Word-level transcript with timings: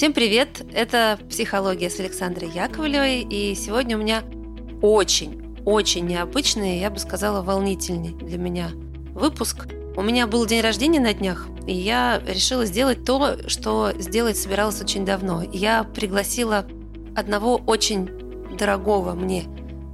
Всем 0.00 0.14
привет! 0.14 0.62
Это 0.72 1.18
«Психология» 1.28 1.90
с 1.90 2.00
Александрой 2.00 2.48
Яковлевой, 2.50 3.20
и 3.20 3.54
сегодня 3.54 3.98
у 3.98 4.00
меня 4.00 4.22
очень, 4.80 5.54
очень 5.66 6.06
необычный, 6.06 6.78
я 6.78 6.88
бы 6.88 6.98
сказала, 6.98 7.42
волнительный 7.42 8.14
для 8.14 8.38
меня 8.38 8.70
выпуск. 9.12 9.68
У 9.98 10.00
меня 10.00 10.26
был 10.26 10.46
день 10.46 10.62
рождения 10.62 11.00
на 11.00 11.12
днях, 11.12 11.48
и 11.66 11.74
я 11.74 12.22
решила 12.26 12.64
сделать 12.64 13.04
то, 13.04 13.46
что 13.46 13.92
сделать 13.98 14.38
собиралась 14.38 14.80
очень 14.80 15.04
давно. 15.04 15.42
Я 15.52 15.84
пригласила 15.84 16.64
одного 17.14 17.56
очень 17.66 18.08
дорогого 18.56 19.12
мне 19.12 19.44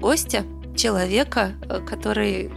гостя, 0.01 0.45
человека, 0.77 1.55
который 1.85 2.53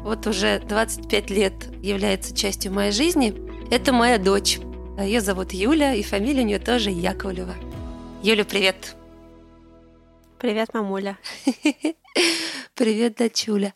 вот 0.00 0.26
уже 0.26 0.58
25 0.60 1.28
лет 1.28 1.52
является 1.82 2.34
частью 2.34 2.72
моей 2.72 2.92
жизни. 2.92 3.34
Это 3.70 3.92
моя 3.92 4.16
дочь. 4.16 4.58
Ее 4.98 5.20
зовут 5.20 5.52
Юля, 5.52 5.94
и 5.94 6.02
фамилия 6.02 6.42
у 6.42 6.46
нее 6.46 6.58
тоже 6.60 6.90
Яковлева. 6.90 7.56
Юля, 8.22 8.44
привет. 8.44 8.94
Привет, 10.38 10.72
мамуля. 10.72 11.18
Привет, 12.74 13.16
дочуля. 13.16 13.74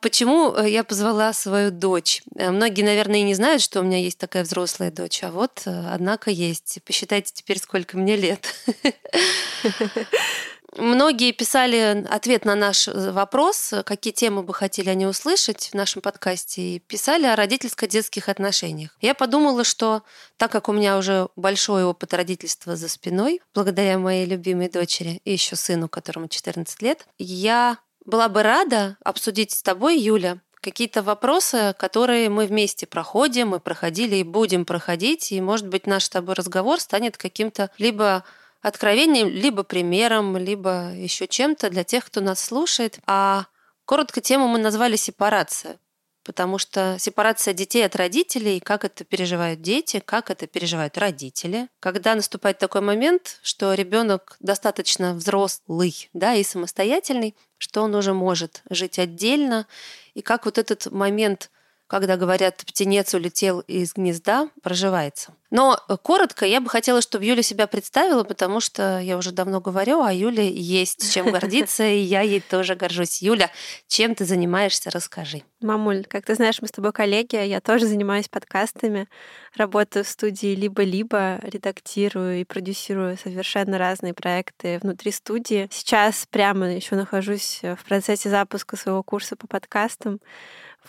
Почему 0.00 0.54
э, 0.54 0.68
я 0.68 0.84
позвала 0.84 1.32
свою 1.32 1.70
дочь? 1.70 2.22
Э, 2.36 2.50
многие, 2.50 2.82
наверное, 2.82 3.20
и 3.20 3.22
не 3.22 3.34
знают, 3.34 3.62
что 3.62 3.80
у 3.80 3.82
меня 3.82 3.98
есть 3.98 4.18
такая 4.18 4.44
взрослая 4.44 4.90
дочь, 4.90 5.22
а 5.22 5.30
вот, 5.30 5.62
э, 5.64 5.88
однако, 5.90 6.30
есть. 6.30 6.78
Посчитайте 6.84 7.32
теперь, 7.34 7.58
сколько 7.58 7.96
мне 7.96 8.16
лет. 8.16 8.54
Многие 10.76 11.32
писали 11.32 12.06
ответ 12.08 12.44
на 12.44 12.54
наш 12.54 12.86
э, 12.86 13.10
вопрос, 13.10 13.74
какие 13.84 14.12
темы 14.12 14.42
бы 14.42 14.54
хотели 14.54 14.88
они 14.88 15.06
услышать 15.06 15.70
в 15.72 15.74
нашем 15.74 16.00
подкасте, 16.00 16.62
и 16.62 16.78
писали 16.78 17.26
о 17.26 17.34
родительско-детских 17.34 18.28
отношениях. 18.28 18.96
Я 19.00 19.14
подумала, 19.14 19.64
что 19.64 20.02
так 20.36 20.52
как 20.52 20.68
у 20.68 20.72
меня 20.72 20.96
уже 20.96 21.28
большой 21.34 21.84
опыт 21.84 22.14
родительства 22.14 22.76
за 22.76 22.88
спиной, 22.88 23.40
благодаря 23.52 23.98
моей 23.98 24.26
любимой 24.26 24.68
дочери 24.68 25.20
и 25.24 25.32
еще 25.32 25.56
сыну, 25.56 25.88
которому 25.88 26.28
14 26.28 26.82
лет, 26.82 27.06
я 27.18 27.78
была 28.04 28.28
бы 28.28 28.42
рада 28.42 28.96
обсудить 29.04 29.50
с 29.50 29.62
тобой, 29.62 29.98
Юля, 29.98 30.38
какие-то 30.60 31.02
вопросы, 31.02 31.74
которые 31.78 32.28
мы 32.28 32.46
вместе 32.46 32.86
проходим, 32.86 33.48
мы 33.48 33.60
проходили 33.60 34.16
и 34.16 34.24
будем 34.24 34.64
проходить, 34.64 35.32
и, 35.32 35.40
может 35.40 35.66
быть, 35.66 35.86
наш 35.86 36.04
с 36.04 36.10
тобой 36.10 36.34
разговор 36.34 36.80
станет 36.80 37.16
каким-то 37.16 37.70
либо 37.78 38.24
откровением, 38.62 39.28
либо 39.28 39.62
примером, 39.62 40.36
либо 40.36 40.92
еще 40.94 41.26
чем-то 41.26 41.70
для 41.70 41.84
тех, 41.84 42.04
кто 42.04 42.20
нас 42.20 42.42
слушает. 42.42 42.98
А 43.06 43.46
коротко 43.84 44.20
тему 44.20 44.48
мы 44.48 44.58
назвали 44.58 44.96
«сепарация», 44.96 45.78
потому 46.24 46.58
что 46.58 46.96
сепарация 46.98 47.54
детей 47.54 47.84
от 47.84 47.96
родителей, 47.96 48.60
как 48.60 48.84
это 48.84 49.04
переживают 49.04 49.62
дети, 49.62 50.02
как 50.04 50.30
это 50.30 50.46
переживают 50.46 50.98
родители. 50.98 51.68
Когда 51.80 52.14
наступает 52.14 52.58
такой 52.58 52.82
момент, 52.82 53.38
что 53.42 53.74
ребенок 53.74 54.36
достаточно 54.40 55.14
взрослый 55.14 56.10
да, 56.12 56.34
и 56.34 56.44
самостоятельный, 56.44 57.34
что 57.58 57.82
он 57.82 57.94
уже 57.94 58.12
может 58.12 58.62
жить 58.68 58.98
отдельно, 58.98 59.66
и 60.14 60.22
как 60.22 60.44
вот 60.44 60.58
этот 60.58 60.90
момент– 60.90 61.50
когда 61.90 62.16
говорят 62.16 62.58
«птенец 62.58 63.14
улетел 63.14 63.60
из 63.60 63.94
гнезда», 63.94 64.48
проживается. 64.62 65.34
Но 65.50 65.76
э, 65.88 65.96
коротко 66.00 66.46
я 66.46 66.60
бы 66.60 66.70
хотела, 66.70 67.00
чтобы 67.00 67.24
Юля 67.24 67.42
себя 67.42 67.66
представила, 67.66 68.22
потому 68.22 68.60
что 68.60 69.00
я 69.00 69.16
уже 69.18 69.32
давно 69.32 69.60
говорю, 69.60 70.00
а 70.00 70.12
Юля 70.12 70.44
есть 70.44 71.12
чем 71.12 71.32
гордиться, 71.32 71.84
и 71.84 71.98
я 71.98 72.20
ей 72.20 72.40
тоже 72.40 72.76
горжусь. 72.76 73.20
Юля, 73.20 73.50
чем 73.88 74.14
ты 74.14 74.24
занимаешься, 74.24 74.90
расскажи. 74.90 75.42
Мамуль, 75.60 76.04
как 76.04 76.26
ты 76.26 76.36
знаешь, 76.36 76.62
мы 76.62 76.68
с 76.68 76.70
тобой 76.70 76.92
коллеги, 76.92 77.34
я 77.34 77.60
тоже 77.60 77.86
занимаюсь 77.86 78.28
подкастами, 78.28 79.08
работаю 79.56 80.04
в 80.04 80.08
студии 80.08 80.54
«Либо-либо», 80.54 81.40
редактирую 81.42 82.40
и 82.40 82.44
продюсирую 82.44 83.18
совершенно 83.18 83.78
разные 83.78 84.14
проекты 84.14 84.78
внутри 84.80 85.10
студии. 85.10 85.68
Сейчас 85.72 86.24
прямо 86.30 86.72
еще 86.72 86.94
нахожусь 86.94 87.58
в 87.62 87.84
процессе 87.84 88.30
запуска 88.30 88.76
своего 88.76 89.02
курса 89.02 89.34
по 89.34 89.48
подкастам. 89.48 90.20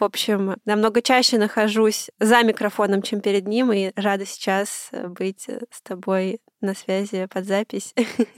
В 0.02 0.04
общем, 0.04 0.56
намного 0.66 1.04
чаще 1.04 1.38
нахожусь 1.38 2.10
за 2.20 2.42
микрофоном, 2.42 3.04
чем 3.04 3.22
перед 3.22 3.48
ним, 3.48 3.72
и 3.72 3.92
рада 3.96 4.26
сейчас 4.26 4.90
быть 4.92 5.48
с 5.70 5.82
тобой 5.84 6.40
на 6.60 6.74
связи 6.74 7.28
под 7.32 7.46
запись 7.46 7.94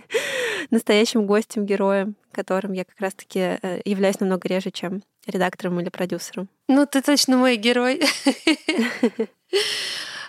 настоящим 0.72 1.26
гостем, 1.26 1.66
героем, 1.66 2.18
которым 2.34 2.74
я 2.74 2.84
как 2.84 3.00
раз-таки 3.00 3.40
э, 3.62 3.80
являюсь 3.86 4.20
намного 4.20 4.46
реже, 4.50 4.72
чем 4.72 5.04
редактором 5.26 5.80
или 5.80 5.88
продюсером. 5.88 6.50
Ну, 6.68 6.86
ты 6.86 7.02
точно 7.02 7.38
мой 7.38 7.56
герой. 7.56 8.02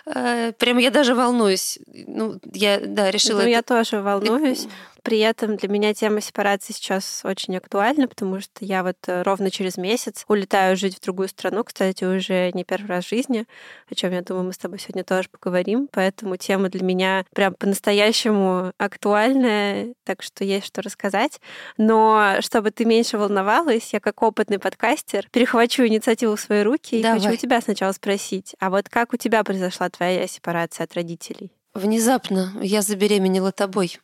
Э, 0.07 0.53
прям 0.59 0.77
я 0.77 0.91
даже 0.91 1.15
волнуюсь. 1.15 1.79
Ну, 1.87 2.39
я, 2.53 2.79
да, 2.79 3.09
решила... 3.09 3.41
Ну, 3.41 3.47
я 3.47 3.63
тоже 3.63 4.01
волнуюсь. 4.01 4.67
При 5.05 5.19
этом 5.19 5.55
для 5.55 5.69
меня 5.69 5.93
тема 5.93 6.19
сепарации 6.19 6.73
сейчас 6.73 7.21
очень 7.23 7.55
актуальна, 7.55 8.07
потому 8.07 8.41
что 8.41 8.65
я 8.65 8.81
вот 8.81 8.97
э, 9.05 9.21
ровно 9.21 9.51
через 9.51 9.77
месяц 9.77 10.25
улетаю 10.27 10.75
жить 10.75 10.97
в 10.97 11.01
другую 11.01 11.27
страну, 11.27 11.63
кстати, 11.63 12.03
уже 12.03 12.51
не 12.53 12.63
первый 12.63 12.87
раз 12.87 13.05
в 13.05 13.09
жизни, 13.09 13.45
о 13.87 13.93
чем 13.93 14.13
я 14.13 14.23
думаю, 14.23 14.45
мы 14.45 14.53
с 14.53 14.57
тобой 14.57 14.79
сегодня 14.79 15.03
тоже 15.03 15.29
поговорим. 15.29 15.87
Поэтому 15.91 16.37
тема 16.37 16.69
для 16.69 16.83
меня 16.83 17.23
прям 17.35 17.53
по-настоящему 17.53 18.73
актуальная, 18.79 19.93
так 20.05 20.23
что 20.23 20.43
есть 20.43 20.65
что 20.65 20.81
рассказать. 20.81 21.39
Но 21.77 22.37
чтобы 22.39 22.71
ты 22.71 22.83
меньше 22.83 23.19
волновалась, 23.19 23.93
я 23.93 23.99
как 23.99 24.23
опытный 24.23 24.57
подкастер 24.57 25.27
перехвачу 25.31 25.85
инициативу 25.85 26.35
в 26.35 26.41
свои 26.41 26.63
руки 26.63 27.03
Давай. 27.03 27.19
и 27.19 27.21
хочу 27.21 27.33
у 27.35 27.37
тебя 27.37 27.61
сначала 27.61 27.91
спросить, 27.91 28.55
а 28.59 28.71
вот 28.71 28.89
как 28.89 29.13
у 29.13 29.17
тебя 29.17 29.43
произошла 29.43 29.87
твоя 29.91 30.25
сепарация 30.25 30.85
от 30.85 30.95
родителей? 30.95 31.51
Внезапно 31.75 32.53
я 32.59 32.81
забеременела 32.81 33.51
тобой. 33.51 33.99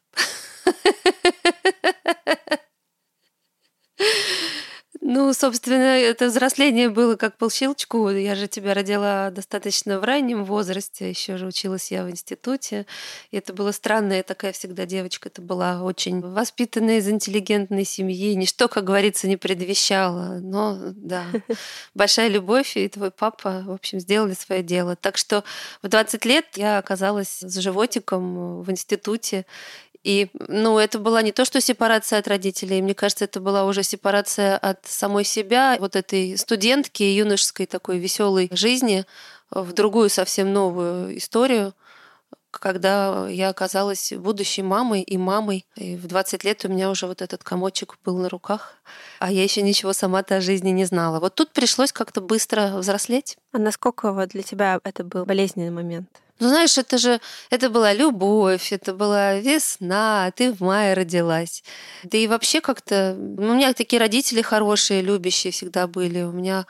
Ну, 5.13 5.33
собственно, 5.33 5.97
это 5.97 6.27
взросление 6.27 6.89
было 6.89 7.15
как 7.15 7.35
по 7.35 7.49
щелчку. 7.49 8.09
Я 8.09 8.33
же 8.35 8.47
тебя 8.47 8.73
родила 8.73 9.29
достаточно 9.31 9.99
в 9.99 10.03
раннем 10.05 10.45
возрасте, 10.45 11.09
еще 11.09 11.35
же 11.37 11.47
училась 11.47 11.91
я 11.91 12.05
в 12.05 12.09
институте. 12.09 12.85
И 13.31 13.37
это 13.37 13.51
было 13.51 13.73
странно, 13.73 14.13
я 14.13 14.23
такая 14.23 14.53
всегда 14.53 14.85
девочка. 14.85 15.27
Это 15.27 15.41
была 15.41 15.83
очень 15.83 16.21
воспитанная 16.21 16.99
из 16.99 17.09
интеллигентной 17.09 17.83
семьи. 17.83 18.35
Ничто, 18.35 18.69
как 18.69 18.85
говорится, 18.85 19.27
не 19.27 19.37
предвещало. 19.37 20.39
Но 20.39 20.77
да, 20.95 21.25
большая 21.93 22.29
любовь, 22.29 22.77
и 22.77 22.87
твой 22.87 23.11
папа, 23.11 23.63
в 23.65 23.71
общем, 23.71 23.99
сделали 23.99 24.33
свое 24.33 24.63
дело. 24.63 24.95
Так 24.95 25.17
что 25.17 25.43
в 25.81 25.89
20 25.89 26.23
лет 26.25 26.45
я 26.55 26.77
оказалась 26.77 27.39
с 27.41 27.59
животиком 27.59 28.61
в 28.61 28.71
институте. 28.71 29.45
И, 30.03 30.29
ну, 30.47 30.79
это 30.79 30.97
была 30.97 31.22
не 31.22 31.31
то, 31.31 31.45
что 31.45 31.62
сепарация 31.62 32.19
от 32.19 32.28
родителей, 32.28 32.81
мне 32.81 32.95
кажется, 32.95 33.25
это 33.25 33.39
была 33.39 33.66
уже 33.66 33.84
сепарация 33.84 34.57
от 34.57 34.79
самой 34.85 35.23
себя, 35.23 35.78
вот 35.79 35.95
этой 35.95 36.38
студентки, 36.38 37.03
юношеской 37.03 37.67
такой 37.67 38.00
веселой 38.00 38.50
жизни 38.51 39.06
в 39.51 39.73
другую 39.73 40.09
совсем 40.09 40.51
новую 40.53 41.17
историю, 41.17 41.73
когда 42.51 43.28
я 43.29 43.50
оказалась 43.50 44.11
будущей 44.13 44.63
мамой 44.63 45.01
и 45.01 45.17
мамой. 45.17 45.66
И 45.75 45.95
в 45.95 46.07
20 46.07 46.44
лет 46.44 46.66
у 46.66 46.69
меня 46.69 46.90
уже 46.90 47.07
вот 47.07 47.22
этот 47.22 47.44
комочек 47.44 47.97
был 48.03 48.17
на 48.17 48.28
руках, 48.28 48.75
а 49.19 49.31
я 49.31 49.44
еще 49.44 49.61
ничего 49.61 49.94
сама-то 49.94 50.38
о 50.38 50.41
жизни 50.41 50.69
не 50.72 50.85
знала. 50.85 51.19
Вот 51.19 51.35
тут 51.35 51.51
пришлось 51.51 51.91
как-то 51.91 52.22
быстро 52.22 52.78
взрослеть. 52.78 53.38
А 53.51 53.57
насколько 53.57 54.11
вот 54.11 54.29
для 54.29 54.44
тебя 54.44 54.79
это 54.84 55.03
был 55.03 55.25
болезненный 55.25 55.72
момент? 55.72 56.09
Ну, 56.41 56.47
знаешь, 56.47 56.75
это 56.79 56.97
же, 56.97 57.22
это 57.52 57.69
была 57.69 57.94
любовь, 57.94 58.74
это 58.74 58.96
была 58.96 59.35
весна, 59.35 60.31
ты 60.35 60.52
в 60.52 60.59
мае 60.59 60.96
родилась. 60.96 61.63
Да 62.02 62.18
и 62.18 62.25
вообще 62.28 62.62
как-то, 62.62 63.16
ну, 63.16 63.52
у 63.52 63.56
меня 63.56 63.74
такие 63.74 64.00
родители 64.00 64.41
хорошие, 64.41 65.03
любящие 65.03 65.53
всегда 65.53 65.85
были. 65.85 66.24
У 66.24 66.31
меня 66.31 66.66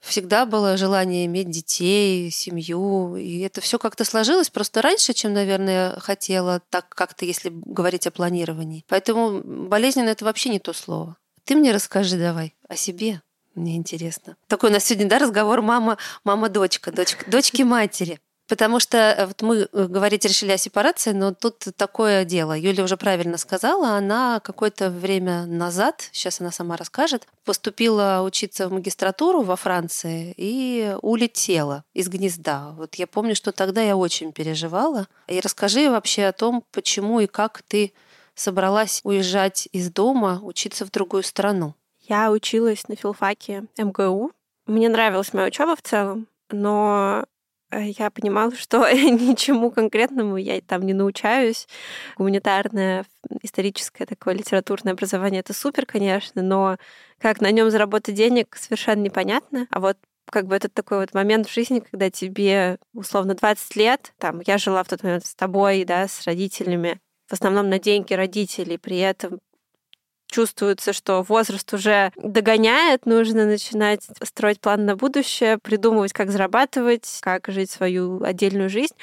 всегда 0.00 0.44
было 0.44 0.76
желание 0.76 1.24
иметь 1.24 1.48
детей, 1.48 2.30
семью, 2.30 3.16
и 3.16 3.40
это 3.40 3.62
все 3.62 3.78
как-то 3.78 4.04
сложилось 4.04 4.50
просто 4.50 4.82
раньше, 4.82 5.14
чем, 5.14 5.32
наверное, 5.32 5.98
хотела, 6.00 6.60
так 6.68 6.90
как-то, 6.90 7.24
если 7.24 7.50
говорить 7.50 8.06
о 8.06 8.10
планировании. 8.10 8.84
Поэтому 8.88 9.40
болезненно 9.42 10.10
это 10.10 10.26
вообще 10.26 10.50
не 10.50 10.58
то 10.58 10.74
слово. 10.74 11.16
Ты 11.44 11.56
мне 11.56 11.72
расскажи 11.72 12.18
давай 12.18 12.54
о 12.68 12.76
себе. 12.76 13.22
Мне 13.54 13.76
интересно. 13.76 14.36
Такой 14.48 14.68
у 14.68 14.72
нас 14.74 14.84
сегодня, 14.84 15.08
да, 15.08 15.18
разговор 15.18 15.62
мама, 15.62 15.96
мама-дочка, 16.24 16.92
дочка, 16.92 17.24
дочки-матери. 17.30 18.20
Потому 18.54 18.78
что 18.78 18.98
э, 18.98 19.26
вот 19.26 19.42
мы 19.42 19.56
э, 19.72 19.86
говорить 19.88 20.24
решили 20.24 20.52
о 20.52 20.58
сепарации, 20.58 21.10
но 21.10 21.34
тут 21.34 21.66
такое 21.76 22.24
дело. 22.24 22.56
Юля 22.56 22.84
уже 22.84 22.96
правильно 22.96 23.36
сказала, 23.36 23.96
она 23.96 24.38
какое-то 24.38 24.90
время 24.90 25.44
назад, 25.44 26.08
сейчас 26.12 26.40
она 26.40 26.52
сама 26.52 26.76
расскажет, 26.76 27.26
поступила 27.44 28.22
учиться 28.24 28.68
в 28.68 28.72
магистратуру 28.72 29.42
во 29.42 29.56
Франции 29.56 30.32
и 30.36 30.94
улетела 31.02 31.82
из 31.94 32.08
гнезда. 32.08 32.70
Вот 32.76 32.94
я 32.94 33.08
помню, 33.08 33.34
что 33.34 33.50
тогда 33.50 33.82
я 33.82 33.96
очень 33.96 34.30
переживала. 34.30 35.08
И 35.26 35.40
расскажи 35.40 35.90
вообще 35.90 36.26
о 36.26 36.32
том, 36.32 36.62
почему 36.70 37.18
и 37.18 37.26
как 37.26 37.62
ты 37.66 37.92
собралась 38.36 39.00
уезжать 39.02 39.68
из 39.72 39.90
дома, 39.90 40.38
учиться 40.44 40.86
в 40.86 40.92
другую 40.92 41.24
страну. 41.24 41.74
Я 42.02 42.30
училась 42.30 42.86
на 42.86 42.94
филфаке 42.94 43.64
МГУ. 43.76 44.30
Мне 44.66 44.88
нравилась 44.88 45.32
моя 45.32 45.48
учеба 45.48 45.74
в 45.74 45.82
целом, 45.82 46.28
но 46.52 47.24
я 47.80 48.10
понимала, 48.10 48.54
что 48.54 48.88
ничему 48.92 49.70
конкретному 49.70 50.36
я 50.36 50.60
там 50.60 50.82
не 50.82 50.92
научаюсь. 50.92 51.66
Гуманитарное, 52.16 53.04
историческое 53.42 54.06
такое 54.06 54.34
литературное 54.34 54.92
образование 54.92 55.40
это 55.40 55.52
супер, 55.52 55.86
конечно, 55.86 56.42
но 56.42 56.76
как 57.18 57.40
на 57.40 57.50
нем 57.50 57.70
заработать 57.70 58.14
денег 58.14 58.56
совершенно 58.56 59.02
непонятно. 59.02 59.66
А 59.70 59.80
вот 59.80 59.98
как 60.30 60.46
бы 60.46 60.56
это 60.56 60.68
такой 60.68 60.98
вот 60.98 61.14
момент 61.14 61.48
в 61.48 61.52
жизни, 61.52 61.80
когда 61.80 62.10
тебе 62.10 62.78
условно 62.94 63.34
20 63.34 63.76
лет, 63.76 64.14
там 64.18 64.40
я 64.46 64.58
жила 64.58 64.82
в 64.82 64.88
тот 64.88 65.02
момент 65.02 65.26
с 65.26 65.34
тобой, 65.34 65.84
да, 65.84 66.08
с 66.08 66.24
родителями, 66.26 67.00
в 67.26 67.32
основном 67.32 67.68
на 67.68 67.78
деньги 67.78 68.14
родителей, 68.14 68.78
при 68.78 68.98
этом 68.98 69.40
чувствуется, 70.34 70.92
что 70.92 71.22
возраст 71.22 71.72
уже 71.72 72.10
догоняет, 72.16 73.06
нужно 73.06 73.46
начинать 73.46 74.02
строить 74.22 74.60
план 74.60 74.84
на 74.84 74.96
будущее, 74.96 75.58
придумывать, 75.58 76.12
как 76.12 76.32
зарабатывать, 76.32 77.18
как 77.20 77.46
жить 77.48 77.70
свою 77.70 78.20
отдельную 78.22 78.68
жизнь. 78.68 78.94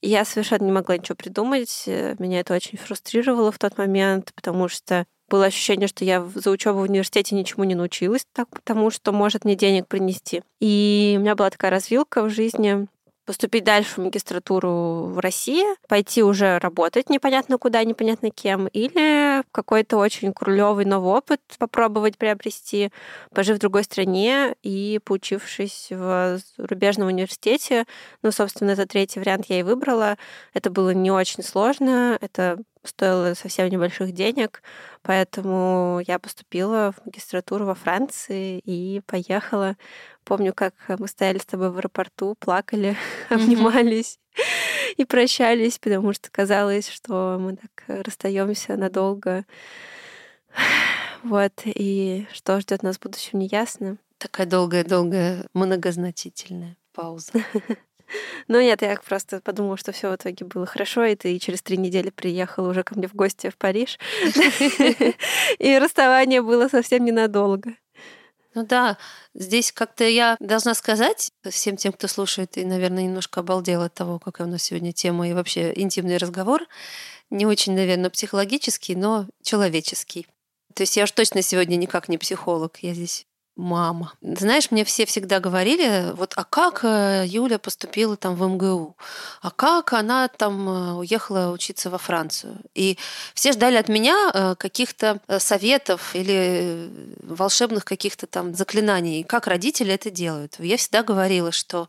Я 0.00 0.24
совершенно 0.24 0.64
не 0.64 0.72
могла 0.72 0.96
ничего 0.96 1.16
придумать. 1.16 1.84
Меня 1.86 2.40
это 2.40 2.54
очень 2.54 2.78
фрустрировало 2.78 3.50
в 3.50 3.58
тот 3.58 3.78
момент, 3.78 4.32
потому 4.36 4.68
что 4.68 5.06
было 5.28 5.46
ощущение, 5.46 5.88
что 5.88 6.04
я 6.04 6.24
за 6.34 6.50
учебу 6.50 6.78
в 6.78 6.82
университете 6.82 7.34
ничему 7.34 7.64
не 7.64 7.74
научилась, 7.74 8.24
так 8.32 8.48
потому 8.48 8.90
что 8.90 9.10
может 9.10 9.44
мне 9.44 9.56
денег 9.56 9.88
принести. 9.88 10.42
И 10.60 11.16
у 11.18 11.20
меня 11.20 11.34
была 11.34 11.50
такая 11.50 11.72
развилка 11.72 12.22
в 12.22 12.30
жизни, 12.30 12.86
поступить 13.26 13.64
дальше 13.64 13.94
в 13.96 14.04
магистратуру 14.04 15.06
в 15.06 15.18
России, 15.18 15.64
пойти 15.88 16.22
уже 16.22 16.58
работать 16.58 17.10
непонятно 17.10 17.58
куда, 17.58 17.84
непонятно 17.84 18.30
кем, 18.30 18.68
или 18.68 19.42
какой-то 19.52 19.98
очень 19.98 20.32
крулевый 20.32 20.84
новый 20.84 21.12
опыт 21.12 21.40
попробовать 21.58 22.16
приобрести, 22.16 22.90
пожив 23.34 23.56
в 23.56 23.60
другой 23.60 23.84
стране 23.84 24.54
и 24.62 25.00
поучившись 25.04 25.88
в 25.90 26.38
рубежном 26.56 27.08
университете. 27.08 27.84
Ну, 28.22 28.30
собственно, 28.30 28.70
это 28.70 28.86
третий 28.86 29.18
вариант 29.18 29.46
я 29.48 29.60
и 29.60 29.64
выбрала. 29.64 30.16
Это 30.54 30.70
было 30.70 30.90
не 30.90 31.10
очень 31.10 31.42
сложно, 31.42 32.16
это 32.20 32.58
стоило 32.86 33.34
совсем 33.34 33.68
небольших 33.68 34.12
денег, 34.12 34.62
поэтому 35.02 36.00
я 36.06 36.18
поступила 36.18 36.92
в 36.92 37.06
магистратуру 37.06 37.66
во 37.66 37.74
Франции 37.74 38.60
и 38.64 39.00
поехала. 39.06 39.76
Помню, 40.24 40.52
как 40.54 40.74
мы 40.88 41.08
стояли 41.08 41.38
с 41.38 41.46
тобой 41.46 41.70
в 41.70 41.78
аэропорту, 41.78 42.34
плакали, 42.38 42.96
обнимались 43.30 44.18
и 44.96 45.04
прощались, 45.04 45.78
потому 45.78 46.12
что 46.12 46.30
казалось, 46.30 46.88
что 46.88 47.38
мы 47.40 47.56
так 47.56 47.84
расстаемся 48.04 48.76
надолго. 48.76 49.44
Вот, 51.22 51.62
и 51.64 52.26
что 52.32 52.60
ждет 52.60 52.84
нас 52.84 52.98
в 52.98 53.00
будущем, 53.00 53.40
неясно. 53.40 53.96
Такая 54.18 54.46
долгая-долгая, 54.46 55.46
многозначительная 55.54 56.76
пауза. 56.92 57.32
Ну 58.48 58.60
нет, 58.60 58.82
я 58.82 58.96
просто 58.96 59.40
подумала, 59.40 59.76
что 59.76 59.92
все 59.92 60.10
в 60.10 60.16
итоге 60.16 60.44
было 60.44 60.66
хорошо, 60.66 61.04
и 61.04 61.16
ты 61.16 61.38
через 61.38 61.62
три 61.62 61.76
недели 61.76 62.10
приехала 62.10 62.68
уже 62.68 62.82
ко 62.82 62.96
мне 62.96 63.08
в 63.08 63.14
гости 63.14 63.50
в 63.50 63.56
Париж. 63.56 63.98
И 65.58 65.78
расставание 65.78 66.42
было 66.42 66.68
совсем 66.68 67.04
ненадолго. 67.04 67.72
Ну 68.54 68.64
да, 68.64 68.96
здесь 69.34 69.70
как-то 69.70 70.04
я 70.04 70.36
должна 70.40 70.72
сказать 70.74 71.30
всем 71.50 71.76
тем, 71.76 71.92
кто 71.92 72.08
слушает 72.08 72.56
и, 72.56 72.64
наверное, 72.64 73.02
немножко 73.02 73.40
обалдел 73.40 73.82
от 73.82 73.92
того, 73.92 74.18
какая 74.18 74.46
у 74.46 74.50
нас 74.50 74.62
сегодня 74.62 74.94
тема 74.94 75.28
и 75.28 75.34
вообще 75.34 75.74
интимный 75.76 76.16
разговор. 76.16 76.62
Не 77.28 77.44
очень, 77.44 77.74
наверное, 77.74 78.08
психологический, 78.08 78.96
но 78.96 79.26
человеческий. 79.42 80.26
То 80.72 80.84
есть 80.84 80.96
я 80.96 81.04
уж 81.04 81.10
точно 81.10 81.42
сегодня 81.42 81.76
никак 81.76 82.08
не 82.08 82.16
психолог. 82.16 82.78
Я 82.80 82.94
здесь 82.94 83.26
мама. 83.56 84.12
Знаешь, 84.20 84.70
мне 84.70 84.84
все 84.84 85.06
всегда 85.06 85.40
говорили, 85.40 86.12
вот, 86.14 86.34
а 86.36 86.44
как 86.44 86.84
э, 86.84 87.24
Юля 87.26 87.58
поступила 87.58 88.16
там 88.16 88.34
в 88.34 88.46
МГУ? 88.46 88.96
А 89.40 89.50
как 89.50 89.92
она 89.94 90.28
там 90.28 90.68
э, 90.68 90.92
уехала 90.94 91.50
учиться 91.52 91.90
во 91.90 91.98
Францию? 91.98 92.58
И 92.74 92.98
все 93.34 93.52
ждали 93.52 93.76
от 93.76 93.88
меня 93.88 94.30
э, 94.32 94.54
каких-то 94.56 95.20
советов 95.38 96.14
или 96.14 96.90
волшебных 97.22 97.84
каких-то 97.84 98.26
там 98.26 98.54
заклинаний, 98.54 99.24
как 99.24 99.46
родители 99.46 99.92
это 99.94 100.10
делают. 100.10 100.56
Я 100.58 100.76
всегда 100.76 101.02
говорила, 101.02 101.50
что 101.50 101.88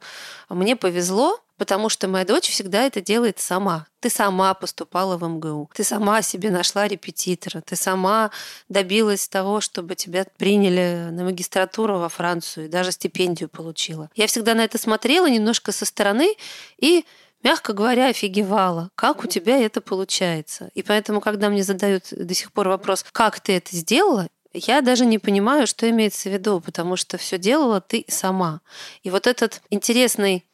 мне 0.50 0.76
повезло, 0.76 1.40
потому 1.58 1.90
что 1.90 2.08
моя 2.08 2.26
дочь 2.26 2.50
всегда 2.50 2.84
это 2.84 3.02
делает 3.02 3.40
сама. 3.40 3.88
Ты 4.00 4.10
сама 4.10 4.54
поступала 4.54 5.18
в 5.18 5.28
МГУ, 5.28 5.70
ты 5.74 5.84
сама 5.84 6.22
себе 6.22 6.52
нашла 6.52 6.88
репетитора, 6.88 7.62
ты 7.62 7.76
сама 7.76 8.32
добилась 8.70 9.28
того, 9.28 9.60
чтобы 9.60 9.96
тебя 9.96 10.26
приняли 10.38 11.10
на 11.12 11.24
магистратуру 11.24 11.98
во 11.98 12.10
Францию 12.10 12.66
и 12.66 12.70
даже 12.70 12.92
стипендию 12.92 13.50
получила. 13.50 14.10
Я 14.16 14.28
всегда 14.28 14.54
на 14.54 14.64
это 14.64 14.78
смотрела 14.78 15.30
немножко 15.30 15.72
со 15.72 15.86
стороны 15.86 16.36
и 16.78 17.06
мягко 17.44 17.74
говоря, 17.74 18.08
офигевала, 18.08 18.90
как 18.96 19.24
у 19.24 19.28
тебя 19.28 19.58
это 19.58 19.82
получается. 19.82 20.70
И 20.74 20.84
поэтому, 20.84 21.22
когда 21.22 21.50
мне 21.50 21.64
задают 21.64 22.06
до 22.12 22.34
сих 22.34 22.52
пор 22.52 22.68
вопрос, 22.68 23.06
как 23.12 23.40
ты 23.40 23.58
это 23.58 23.76
сделала, 23.76 24.28
я 24.54 24.82
даже 24.82 25.06
не 25.06 25.20
понимаю, 25.20 25.68
что 25.68 25.90
имеется 25.90 26.30
в 26.30 26.34
виду, 26.34 26.60
потому 26.62 26.96
что 26.96 27.18
все 27.18 27.38
делала 27.38 27.82
ты 27.82 28.06
сама. 28.08 28.62
И 29.04 29.10
вот 29.10 29.28
этот 29.28 29.62
интересный 29.70 30.46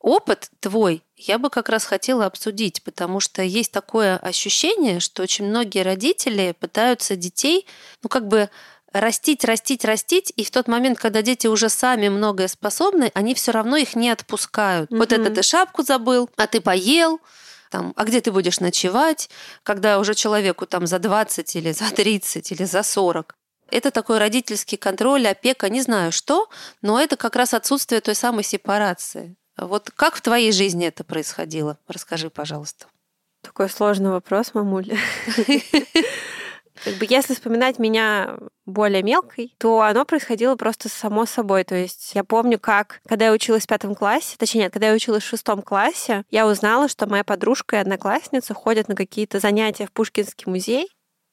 опыт 0.00 0.50
твой 0.60 1.04
я 1.16 1.38
бы 1.38 1.50
как 1.50 1.68
раз 1.68 1.84
хотела 1.84 2.26
обсудить, 2.26 2.82
потому 2.82 3.20
что 3.20 3.42
есть 3.42 3.72
такое 3.72 4.16
ощущение, 4.16 5.00
что 5.00 5.22
очень 5.22 5.46
многие 5.46 5.82
родители 5.82 6.54
пытаются 6.58 7.14
детей, 7.14 7.66
ну 8.02 8.08
как 8.08 8.26
бы 8.26 8.48
растить, 8.92 9.44
растить, 9.44 9.84
растить, 9.84 10.32
и 10.34 10.44
в 10.44 10.50
тот 10.50 10.66
момент, 10.66 10.98
когда 10.98 11.22
дети 11.22 11.46
уже 11.46 11.68
сами 11.68 12.08
многое 12.08 12.48
способны, 12.48 13.10
они 13.14 13.34
все 13.34 13.52
равно 13.52 13.76
их 13.76 13.94
не 13.94 14.10
отпускают. 14.10 14.90
Mm-hmm. 14.90 14.98
Вот 14.98 15.12
это 15.12 15.30
ты 15.30 15.42
шапку 15.42 15.82
забыл, 15.82 16.28
а 16.36 16.46
ты 16.46 16.60
поел, 16.60 17.20
там, 17.70 17.92
а 17.96 18.04
где 18.04 18.20
ты 18.20 18.32
будешь 18.32 18.60
ночевать, 18.60 19.30
когда 19.62 19.98
уже 19.98 20.14
человеку 20.14 20.66
там 20.66 20.86
за 20.86 20.98
20 20.98 21.56
или 21.56 21.72
за 21.72 21.90
30 21.90 22.50
или 22.50 22.64
за 22.64 22.82
40. 22.82 23.34
Это 23.70 23.92
такой 23.92 24.18
родительский 24.18 24.76
контроль, 24.76 25.28
опека, 25.28 25.68
не 25.68 25.82
знаю 25.82 26.10
что, 26.10 26.48
но 26.82 27.00
это 27.00 27.16
как 27.16 27.36
раз 27.36 27.54
отсутствие 27.54 28.00
той 28.00 28.16
самой 28.16 28.42
сепарации. 28.42 29.36
Вот 29.60 29.90
как 29.94 30.14
в 30.14 30.22
твоей 30.22 30.52
жизни 30.52 30.86
это 30.86 31.04
происходило? 31.04 31.78
Расскажи, 31.86 32.30
пожалуйста. 32.30 32.86
Такой 33.42 33.68
сложный 33.68 34.10
вопрос, 34.10 34.54
мамуля. 34.54 34.96
Как 36.84 36.94
бы 36.94 37.06
если 37.08 37.34
вспоминать 37.34 37.78
меня 37.78 38.38
более 38.64 39.02
мелкой, 39.02 39.54
то 39.58 39.82
оно 39.82 40.06
происходило 40.06 40.56
просто 40.56 40.88
само 40.88 41.26
собой. 41.26 41.64
То 41.64 41.74
есть 41.74 42.12
я 42.14 42.24
помню, 42.24 42.58
как, 42.58 43.00
когда 43.06 43.26
я 43.26 43.32
училась 43.32 43.64
в 43.64 43.66
пятом 43.66 43.94
классе, 43.94 44.36
точнее, 44.38 44.62
нет, 44.62 44.72
когда 44.72 44.88
я 44.88 44.94
училась 44.94 45.22
в 45.22 45.28
шестом 45.28 45.60
классе, 45.60 46.24
я 46.30 46.46
узнала, 46.46 46.88
что 46.88 47.06
моя 47.06 47.22
подружка 47.22 47.76
и 47.76 47.80
одноклассница 47.80 48.54
ходят 48.54 48.88
на 48.88 48.94
какие-то 48.94 49.40
занятия 49.40 49.86
в 49.86 49.92
Пушкинский 49.92 50.50
музей, 50.50 50.88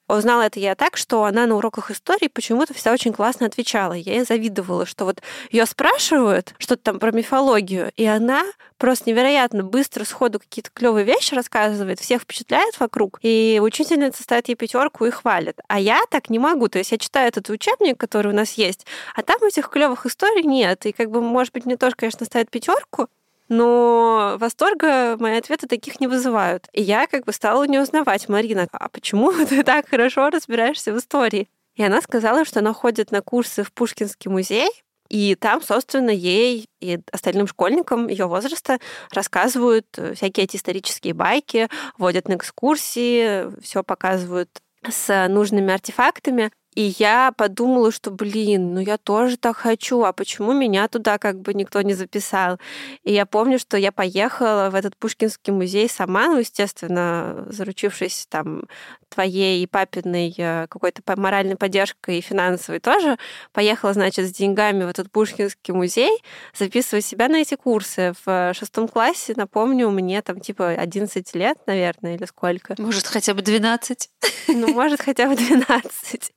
Узнала 0.08 0.42
это 0.42 0.58
я 0.58 0.74
так, 0.74 0.96
что 0.96 1.24
она 1.24 1.46
на 1.46 1.56
уроках 1.56 1.90
истории 1.90 2.28
почему-то 2.28 2.72
всегда 2.72 2.92
очень 2.92 3.12
классно 3.12 3.44
отвечала. 3.44 3.92
Я 3.92 4.14
ей 4.14 4.24
завидовала, 4.24 4.86
что 4.86 5.04
вот 5.04 5.20
ее 5.50 5.66
спрашивают 5.66 6.54
что-то 6.58 6.82
там 6.82 6.98
про 6.98 7.12
мифологию, 7.12 7.92
и 7.94 8.06
она 8.06 8.42
просто 8.78 9.10
невероятно 9.10 9.64
быстро 9.64 10.04
сходу 10.04 10.38
какие-то 10.38 10.70
клевые 10.72 11.04
вещи 11.04 11.34
рассказывает, 11.34 12.00
всех 12.00 12.22
впечатляет 12.22 12.80
вокруг, 12.80 13.18
и 13.20 13.60
учительница 13.62 14.22
ставит 14.22 14.48
ей 14.48 14.54
пятерку 14.54 15.04
и 15.04 15.10
хвалит. 15.10 15.60
А 15.68 15.78
я 15.78 16.00
так 16.10 16.30
не 16.30 16.38
могу. 16.38 16.68
То 16.68 16.78
есть 16.78 16.92
я 16.92 16.98
читаю 16.98 17.28
этот 17.28 17.50
учебник, 17.50 17.98
который 17.98 18.32
у 18.32 18.34
нас 18.34 18.52
есть, 18.52 18.86
а 19.14 19.22
там 19.22 19.42
этих 19.44 19.68
клевых 19.68 20.06
историй 20.06 20.44
нет. 20.44 20.86
И 20.86 20.92
как 20.92 21.10
бы, 21.10 21.20
может 21.20 21.52
быть, 21.52 21.66
мне 21.66 21.76
тоже, 21.76 21.96
конечно, 21.96 22.24
ставят 22.24 22.50
пятерку, 22.50 23.08
но 23.48 24.36
восторга 24.38 25.16
мои 25.18 25.38
ответы 25.38 25.66
таких 25.66 26.00
не 26.00 26.06
вызывают. 26.06 26.68
И 26.72 26.82
я 26.82 27.06
как 27.06 27.24
бы 27.24 27.32
стала 27.32 27.62
у 27.62 27.64
нее 27.64 27.82
узнавать, 27.82 28.28
Марина, 28.28 28.68
а 28.72 28.88
почему 28.88 29.32
ты 29.48 29.62
так 29.62 29.88
хорошо 29.88 30.30
разбираешься 30.30 30.92
в 30.92 30.98
истории? 30.98 31.48
И 31.76 31.82
она 31.82 32.00
сказала, 32.02 32.44
что 32.44 32.60
она 32.60 32.72
ходит 32.72 33.12
на 33.12 33.22
курсы 33.22 33.62
в 33.62 33.72
Пушкинский 33.72 34.30
музей, 34.30 34.68
и 35.08 35.36
там, 35.36 35.62
собственно, 35.62 36.10
ей 36.10 36.68
и 36.80 37.00
остальным 37.10 37.46
школьникам 37.46 38.08
ее 38.08 38.26
возраста 38.26 38.78
рассказывают 39.10 39.86
э, 39.96 40.14
всякие 40.14 40.44
эти 40.44 40.56
исторические 40.56 41.14
байки, 41.14 41.68
водят 41.96 42.28
на 42.28 42.34
экскурсии, 42.34 43.58
все 43.62 43.82
показывают 43.82 44.50
с 44.88 45.28
нужными 45.28 45.72
артефактами. 45.72 46.50
И 46.78 46.94
я 47.00 47.32
подумала, 47.36 47.90
что, 47.90 48.12
блин, 48.12 48.74
ну 48.74 48.78
я 48.78 48.98
тоже 48.98 49.36
так 49.36 49.56
хочу, 49.56 50.04
а 50.04 50.12
почему 50.12 50.52
меня 50.52 50.86
туда 50.86 51.18
как 51.18 51.40
бы 51.40 51.52
никто 51.52 51.82
не 51.82 51.92
записал? 51.92 52.60
И 53.02 53.12
я 53.12 53.26
помню, 53.26 53.58
что 53.58 53.76
я 53.76 53.90
поехала 53.90 54.70
в 54.70 54.76
этот 54.76 54.96
Пушкинский 54.96 55.52
музей 55.52 55.88
сама, 55.88 56.28
ну, 56.28 56.38
естественно, 56.38 57.46
заручившись 57.48 58.28
там 58.30 58.62
твоей 59.08 59.64
и 59.64 59.66
папиной 59.66 60.32
э, 60.38 60.68
какой-то 60.68 61.02
моральной 61.16 61.56
поддержкой 61.56 62.18
и 62.18 62.20
финансовой 62.20 62.78
тоже, 62.78 63.18
поехала, 63.52 63.92
значит, 63.92 64.28
с 64.28 64.32
деньгами 64.32 64.84
в 64.84 64.88
этот 64.88 65.10
Пушкинский 65.10 65.74
музей, 65.74 66.22
записывать 66.56 67.04
себя 67.04 67.26
на 67.26 67.40
эти 67.40 67.56
курсы. 67.56 68.14
В 68.24 68.54
шестом 68.54 68.86
классе, 68.86 69.32
напомню, 69.34 69.90
мне 69.90 70.22
там 70.22 70.38
типа 70.38 70.68
11 70.68 71.34
лет, 71.34 71.58
наверное, 71.66 72.14
или 72.14 72.24
сколько. 72.26 72.76
Может, 72.78 73.08
хотя 73.08 73.34
бы 73.34 73.42
12? 73.42 74.10
Ну, 74.48 74.72
может, 74.72 75.02
хотя 75.02 75.26
бы 75.26 75.34
12. 75.34 76.32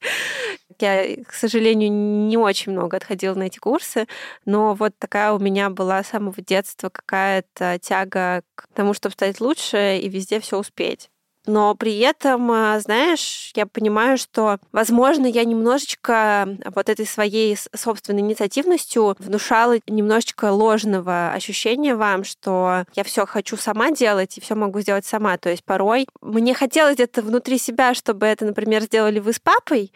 Я, 0.79 1.15
к 1.25 1.33
сожалению, 1.33 1.91
не 1.91 2.38
очень 2.38 2.71
много 2.71 2.97
отходила 2.97 3.35
на 3.35 3.43
эти 3.43 3.59
курсы, 3.59 4.07
но 4.45 4.73
вот 4.73 4.93
такая 4.97 5.31
у 5.33 5.39
меня 5.39 5.69
была 5.69 6.03
с 6.03 6.07
самого 6.07 6.41
детства 6.41 6.89
какая-то 6.89 7.79
тяга 7.81 8.43
к 8.55 8.67
тому, 8.73 8.93
чтобы 8.93 9.13
стать 9.13 9.39
лучше 9.41 10.00
и 10.01 10.09
везде 10.09 10.39
все 10.39 10.59
успеть. 10.59 11.09
Но 11.48 11.74
при 11.75 11.98
этом, 12.00 12.51
а, 12.51 12.79
знаешь, 12.79 13.51
я 13.55 13.65
понимаю, 13.65 14.17
что, 14.17 14.60
возможно, 14.71 15.25
я 15.25 15.43
немножечко 15.43 16.57
вот 16.75 16.88
этой 16.88 17.07
своей 17.07 17.57
собственной 17.75 18.21
инициативностью 18.21 19.15
внушала 19.17 19.77
немножечко 19.88 20.51
ложного 20.51 21.31
ощущения 21.31 21.95
вам, 21.95 22.24
что 22.24 22.86
я 22.95 23.03
все 23.03 23.25
хочу 23.25 23.57
сама 23.57 23.91
делать 23.91 24.38
и 24.38 24.41
все 24.41 24.53
могу 24.53 24.81
сделать 24.81 25.05
сама. 25.05 25.38
То 25.38 25.50
есть 25.50 25.63
порой 25.63 26.07
мне 26.21 26.53
хотелось 26.53 26.95
где-то 26.95 27.24
внутри 27.24 27.57
себя, 27.57 27.95
чтобы 27.95 28.27
это, 28.27 28.45
например, 28.45 28.83
сделали 28.83 29.19
вы 29.19 29.33
с 29.33 29.39
папой, 29.39 29.91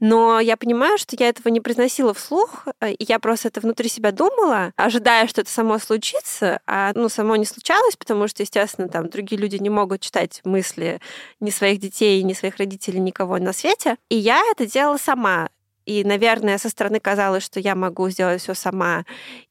но 0.00 0.40
я 0.40 0.56
понимаю, 0.56 0.98
что 0.98 1.16
я 1.18 1.28
этого 1.28 1.48
не 1.48 1.60
произносила 1.60 2.14
вслух, 2.14 2.66
э, 2.80 2.92
и 2.92 3.04
я 3.04 3.18
просто 3.18 3.48
это 3.48 3.60
внутри 3.60 3.88
себя 3.88 4.12
думала, 4.12 4.72
ожидая, 4.76 5.26
что 5.26 5.40
это 5.40 5.50
само 5.50 5.78
случится, 5.78 6.60
а 6.66 6.92
ну, 6.94 7.08
само 7.08 7.36
не 7.36 7.44
случалось, 7.44 7.96
потому 7.96 8.28
что, 8.28 8.42
естественно, 8.42 8.88
там 8.88 9.08
другие 9.08 9.40
люди 9.40 9.56
не 9.56 9.70
могут 9.70 10.00
читать 10.00 10.40
мысли 10.44 11.00
ни 11.40 11.50
своих 11.50 11.80
детей, 11.80 12.22
ни 12.22 12.32
своих 12.32 12.56
родителей, 12.56 13.00
никого 13.00 13.38
на 13.38 13.52
свете. 13.52 13.96
И 14.08 14.16
я 14.16 14.42
это 14.50 14.66
делала 14.66 14.96
сама. 14.96 15.48
И, 15.86 16.02
наверное, 16.02 16.58
со 16.58 16.70
стороны 16.70 16.98
казалось, 16.98 17.44
что 17.44 17.60
я 17.60 17.74
могу 17.74 18.08
сделать 18.08 18.40
все 18.40 18.54
сама, 18.54 19.04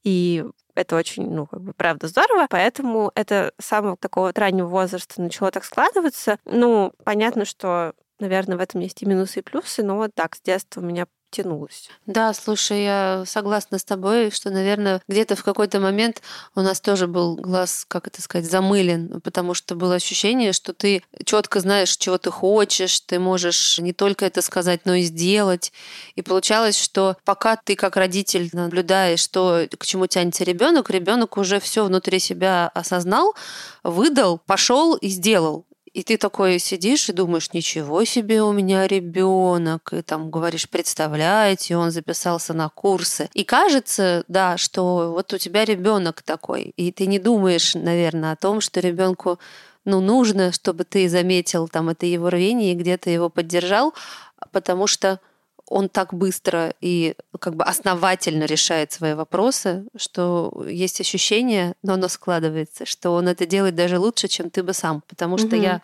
и 0.04 0.44
это 0.76 0.96
очень, 0.96 1.30
ну, 1.30 1.46
как 1.46 1.62
бы, 1.62 1.74
правда, 1.74 2.08
здорово. 2.08 2.48
Поэтому 2.50 3.12
это 3.16 3.54
с 3.60 3.66
самого 3.66 3.98
такого 3.98 4.32
раннего 4.36 4.68
возраста 4.68 5.22
начало 5.22 5.52
так 5.52 5.64
складываться. 5.64 6.40
Ну, 6.46 6.92
понятно, 7.04 7.46
что 7.46 7.94
наверное, 8.24 8.58
в 8.58 8.62
этом 8.62 8.82
есть 8.82 9.02
и 9.02 9.06
минусы, 9.06 9.40
и 9.40 9.44
плюсы, 9.44 9.84
но 9.84 9.98
вот 9.98 10.12
так, 10.16 10.36
с 10.36 10.42
детства 10.42 10.82
у 10.82 10.84
меня 10.84 11.06
тянулось. 11.34 11.90
Да, 12.06 12.32
слушай, 12.34 12.84
я 12.84 13.24
согласна 13.26 13.80
с 13.80 13.84
тобой, 13.84 14.30
что, 14.32 14.52
наверное, 14.52 15.02
где-то 15.08 15.36
в 15.36 15.44
какой-то 15.44 15.80
момент 15.80 16.22
у 16.56 16.62
нас 16.62 16.80
тоже 16.80 17.08
был 17.08 17.36
глаз, 17.36 17.86
как 17.88 18.08
это 18.08 18.22
сказать, 18.22 18.50
замылен, 18.50 19.20
потому 19.22 19.54
что 19.54 19.76
было 19.76 19.96
ощущение, 19.96 20.54
что 20.54 20.74
ты 20.74 21.04
четко 21.26 21.60
знаешь, 21.60 21.98
чего 21.98 22.18
ты 22.18 22.30
хочешь, 22.30 23.00
ты 23.02 23.20
можешь 23.20 23.80
не 23.80 23.94
только 23.94 24.26
это 24.26 24.42
сказать, 24.42 24.82
но 24.86 24.94
и 24.94 25.02
сделать. 25.02 25.74
И 26.16 26.22
получалось, 26.22 26.78
что 26.78 27.18
пока 27.26 27.56
ты 27.56 27.76
как 27.76 27.98
родитель 27.98 28.50
наблюдаешь, 28.54 29.20
что 29.20 29.68
к 29.78 29.86
чему 29.86 30.06
тянется 30.06 30.44
ребенок, 30.44 30.92
ребенок 30.92 31.38
уже 31.38 31.60
все 31.60 31.84
внутри 31.84 32.20
себя 32.20 32.70
осознал, 32.76 33.34
выдал, 33.84 34.38
пошел 34.38 34.96
и 34.96 35.08
сделал. 35.08 35.66
И 35.94 36.02
ты 36.02 36.18
такой 36.18 36.58
сидишь 36.58 37.08
и 37.10 37.14
думаешь, 37.14 37.54
ничего 37.54 38.04
себе 38.04 38.42
у 38.42 38.52
меня 38.52 38.88
ребенок, 38.88 39.94
и 39.94 40.02
там 40.02 40.32
говоришь, 40.32 40.68
представляете, 40.68 41.78
он 41.78 41.92
записался 41.92 42.54
на 42.56 42.68
курсы. 42.70 43.30
И 43.36 43.44
кажется, 43.44 44.24
да, 44.28 44.58
что 44.58 45.12
вот 45.12 45.32
у 45.34 45.38
тебя 45.38 45.66
ребенок 45.66 46.24
такой, 46.24 46.74
и 46.76 46.92
ты 46.92 47.06
не 47.06 47.20
думаешь, 47.20 47.76
наверное, 47.76 48.32
о 48.32 48.36
том, 48.36 48.60
что 48.60 48.80
ребенку 48.80 49.40
ну, 49.86 50.02
нужно, 50.02 50.52
чтобы 50.52 50.84
ты 50.84 51.08
заметил 51.08 51.68
там 51.68 51.90
это 51.90 52.08
его 52.08 52.30
рвение 52.32 52.72
и 52.72 52.76
где-то 52.76 53.12
его 53.12 53.30
поддержал, 53.30 53.94
потому 54.52 54.88
что 54.88 55.20
он 55.68 55.90
так 55.90 56.14
быстро 56.14 56.74
и 56.82 57.16
как 57.40 57.56
бы 57.56 57.64
основательно 57.64 58.44
решает 58.44 58.92
свои 58.92 59.14
вопросы, 59.14 59.86
что 59.96 60.66
есть 60.68 61.02
ощущение, 61.02 61.76
но 61.84 61.94
оно 61.94 62.08
складывается, 62.08 62.86
что 62.86 63.12
он 63.12 63.28
это 63.28 63.46
делает 63.46 63.76
даже 63.76 63.98
лучше, 63.98 64.28
чем 64.28 64.50
ты 64.50 64.64
бы 64.64 64.74
сам. 64.74 65.04
Потому 65.08 65.38
что 65.38 65.56
угу. 65.56 65.64
я 65.64 65.82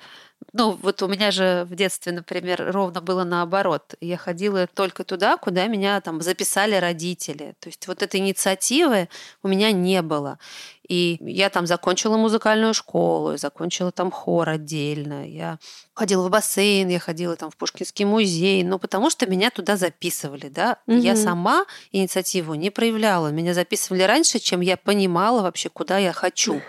ну, 0.54 0.78
вот 0.82 1.02
у 1.02 1.08
меня 1.08 1.32
же 1.32 1.66
в 1.70 1.76
детстве, 1.76 2.12
например, 2.12 2.72
ровно 2.72 3.02
было 3.02 3.24
наоборот. 3.24 3.94
Я 4.02 4.18
ходила 4.18 4.68
только 4.68 5.04
туда, 5.04 5.38
куда 5.38 5.68
меня 5.68 6.02
там 6.02 6.22
записали 6.22 6.76
родители. 6.76 7.56
То 7.60 7.70
есть 7.70 7.88
вот 7.88 8.02
этой 8.02 8.20
инициативы 8.20 9.10
у 9.44 9.48
меня 9.48 9.72
не 9.72 10.02
было. 10.02 10.40
И 10.88 11.18
я 11.22 11.52
там 11.52 11.68
закончила 11.68 12.18
музыкальную 12.18 12.74
школу, 12.74 13.38
закончила 13.38 13.92
там 13.92 14.10
хор 14.10 14.50
отдельно. 14.50 15.28
Я 15.30 15.60
ходила 15.94 16.28
в 16.28 16.32
бассейн, 16.32 16.88
я 16.88 17.00
ходила 17.00 17.36
там 17.36 17.52
в 17.52 17.58
Пушкинский 17.58 18.06
музей, 18.06 18.64
но 18.64 18.80
потому 18.80 19.12
что 19.12 19.28
меня 19.28 19.52
туда 19.52 19.78
записывали, 19.78 20.50
да. 20.50 20.78
Угу. 20.88 20.98
Я 20.98 21.16
сама 21.16 21.66
инициативу 21.92 22.56
не 22.56 22.72
проявляла. 22.72 23.28
Меня 23.28 23.54
записывали 23.54 24.02
раньше, 24.02 24.40
чем 24.40 24.62
я 24.62 24.78
понимала 24.78 25.44
вообще, 25.44 25.70
куда 25.70 26.00
я 26.00 26.12
хочу. 26.12 26.60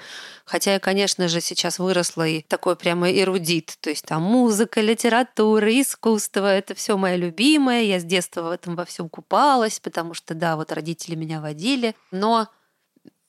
Хотя 0.51 0.73
я, 0.73 0.81
конечно 0.81 1.29
же, 1.29 1.41
сейчас 1.41 1.79
выросла 1.79 2.27
и 2.27 2.43
такой 2.43 2.75
прямо 2.75 3.09
эрудит. 3.09 3.77
То 3.81 3.91
есть 3.91 4.05
там 4.05 4.25
музыка, 4.25 4.81
литература, 4.81 5.81
искусство— 5.81 6.53
это 6.53 6.75
все 6.75 6.97
мое 6.97 7.15
любимое. 7.15 7.83
Я 7.83 8.01
с 8.01 8.05
детства 8.05 8.43
в 8.43 8.51
этом 8.51 8.75
во 8.75 8.85
всем 8.85 9.09
купалась, 9.09 9.79
потому 9.79 10.13
что, 10.13 10.35
да, 10.35 10.57
вот 10.57 10.73
родители 10.73 11.15
меня 11.15 11.41
водили. 11.41 11.95
Но 12.11 12.49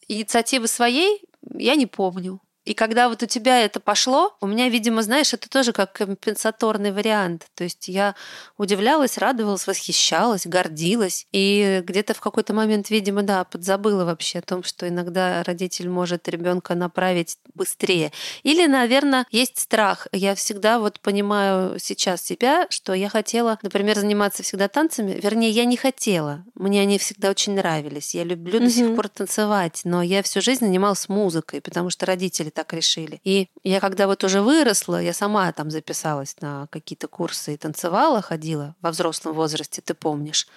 инициативы 0.08 0.66
своей 0.66 1.22
я 1.54 1.76
не 1.76 1.86
помню. 1.86 2.42
И 2.64 2.74
когда 2.74 3.10
вот 3.10 3.24
у 3.24 3.26
тебя 3.26 3.62
это 3.62 3.80
пошло, 3.80 4.36
у 4.40 4.48
меня, 4.48 4.70
видимо, 4.70 5.02
знаешь, 5.02 5.34
это 5.34 5.50
тоже 5.50 5.74
как 5.74 5.94
компенсаторный 5.94 6.92
вариант. 6.92 7.48
То 7.56 7.64
есть 7.64 7.88
я 7.88 8.16
удивлялась, 8.58 9.18
радовалась, 9.18 9.66
восхищалась, 9.66 10.46
гордилась. 10.46 11.26
И 11.32 11.82
где-то 11.84 12.14
в 12.14 12.22
какой-то 12.22 12.54
момент, 12.54 12.90
видимо, 12.92 13.24
да, 13.24 13.44
подзабыла 13.46 14.06
вообще 14.06 14.40
о 14.40 14.44
том, 14.44 14.64
что 14.64 14.88
иногда 14.88 15.42
родитель 15.44 15.90
может 15.90 16.28
ребенка 16.28 16.76
направить 16.76 17.38
быстрее. 17.56 18.12
Или, 18.44 18.68
наверное, 18.68 19.26
есть 19.32 19.58
страх. 19.58 20.08
Я 20.12 20.36
всегда 20.36 20.78
вот 20.78 21.00
понимаю 21.00 21.80
сейчас 21.80 22.22
себя, 22.22 22.68
что 22.70 22.94
я 22.94 23.10
хотела, 23.10 23.58
например, 23.64 23.98
заниматься 23.98 24.44
всегда 24.44 24.68
танцами. 24.68 25.20
Вернее, 25.22 25.50
я 25.50 25.66
не 25.66 25.78
хотела. 25.78 26.46
Мне 26.54 26.82
они 26.82 27.00
всегда 27.00 27.32
очень 27.32 27.56
нравились. 27.56 28.14
Я 28.14 28.24
люблю 28.24 28.60
mm-hmm. 28.60 28.64
до 28.64 28.70
сих 28.70 28.96
пор 28.96 29.10
танцевать, 29.10 29.82
но 29.84 30.04
я 30.04 30.22
всю 30.22 30.42
жизнь 30.42 30.66
занималась 30.66 31.10
музыкой, 31.10 31.62
потому 31.62 31.90
что 31.90 32.06
родители 32.06 32.52
так 32.62 32.74
решили. 32.74 33.20
И 33.24 33.48
я 33.64 33.80
когда 33.80 34.08
вот 34.08 34.24
уже 34.24 34.42
выросла, 34.42 35.02
я 35.02 35.14
сама 35.14 35.52
там 35.52 35.72
записалась 35.72 36.36
на 36.42 36.68
какие-то 36.70 37.08
курсы 37.08 37.54
и 37.54 37.58
танцевала, 37.58 38.22
ходила 38.22 38.76
во 38.82 38.92
взрослом 38.92 39.34
возрасте, 39.34 39.82
ты 39.82 39.94
помнишь. 39.94 40.48